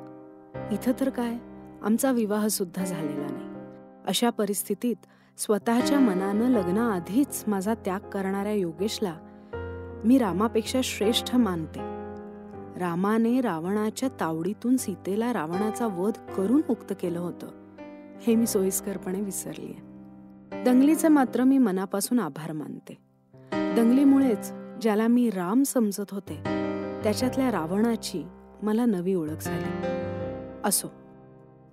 इथं 0.72 0.92
तर 1.00 1.10
काय? 1.10 1.38
आमचा 1.82 2.12
विवाह 2.12 2.48
सुद्धा 2.48 2.86
झालेला 2.86 3.28
नाही. 3.30 3.48
अशा 4.06 4.30
परिस्थितीत 4.30 4.96
स्वतःच्या 5.38 6.00
मनानं 6.00 6.50
लग्नाआधीच 6.50 7.44
माझा 7.48 7.74
त्याग 7.74 8.00
करणाऱ्या 8.00 8.54
योगेशला 8.54 9.18
मी 10.06 10.18
रामापेक्षा 10.18 10.80
श्रेष्ठ 10.84 11.36
मानते. 11.36 11.80
रामाने 12.80 13.42
रावणाच्या 13.42 14.10
तावडीतून 14.20 14.78
सीतेला 14.78 15.34
रावणाचा 15.34 15.88
वध 15.88 16.13
करून 16.38 16.62
मुक्त 16.70 16.94
केलं 17.00 17.20
होतं. 17.20 17.48
हे 18.22 18.36
मी 18.36 18.48
सोयीस्करपणे 18.48 19.22
विसरलीये. 19.22 19.88
दंगलीचे 20.63 21.08
मात्र 21.08 21.44
मी 21.44 21.58
मनापासून 21.58 22.20
आभार 22.20 22.52
मानते. 22.52 23.07
दंगलीमुळेच 23.78 24.52
ज्याला 24.82 25.08
मी 25.08 25.30
राम 25.30 25.63
समजत 25.63 26.12
होते 26.12 26.36
त्याच्यातल्या 27.04 27.52
रावणाची 27.52 28.28
मला 28.62 28.86
नवी 28.86 29.13
ओळख 29.13 29.42
झाली. 29.42 29.88
असो 30.63 30.88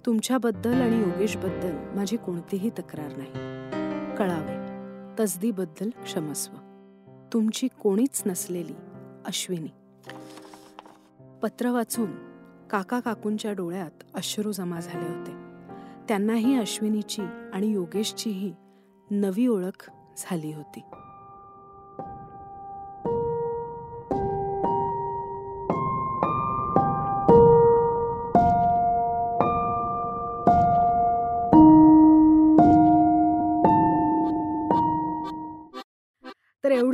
तुमच्याबद्दल 0.06 0.80
आणि 0.82 0.98
योगेशबद्दल 0.98 1.76
माझी 1.94 2.16
कोणतीही 2.16 2.70
तक्रार 2.70 3.12
नाही. 3.16 3.30
कळावे 4.16 4.56
तसदीबद्दल 5.20 5.88
क्षमस्व. 5.88 6.56
तुमची 7.32 7.68
कोणीच 7.68 8.22
नसलेली 8.26 8.74
अश्विनी. 9.26 9.68
पत्र 11.42 11.70
वाचून 11.70 12.10
काका 12.70 13.00
काकूंच्या 13.00 13.52
डोळ्यात 13.52 14.02
अश्रू 14.14 14.52
जमा 14.52 14.80
झाले 14.80 15.18
होते. 15.18 15.32
त्यांनाही 16.08 16.58
अश्विनीची 16.58 17.22
आणि 17.52 17.66
योगेशचीही 17.66 18.54
नवी 19.10 19.46
ओळख 19.46 19.90
झाली 20.18 20.52
होती. 20.52 20.80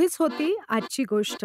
एवढीच 0.01 0.17
होती 0.19 0.55
आजची 0.69 1.05
गोष्ट. 1.05 1.45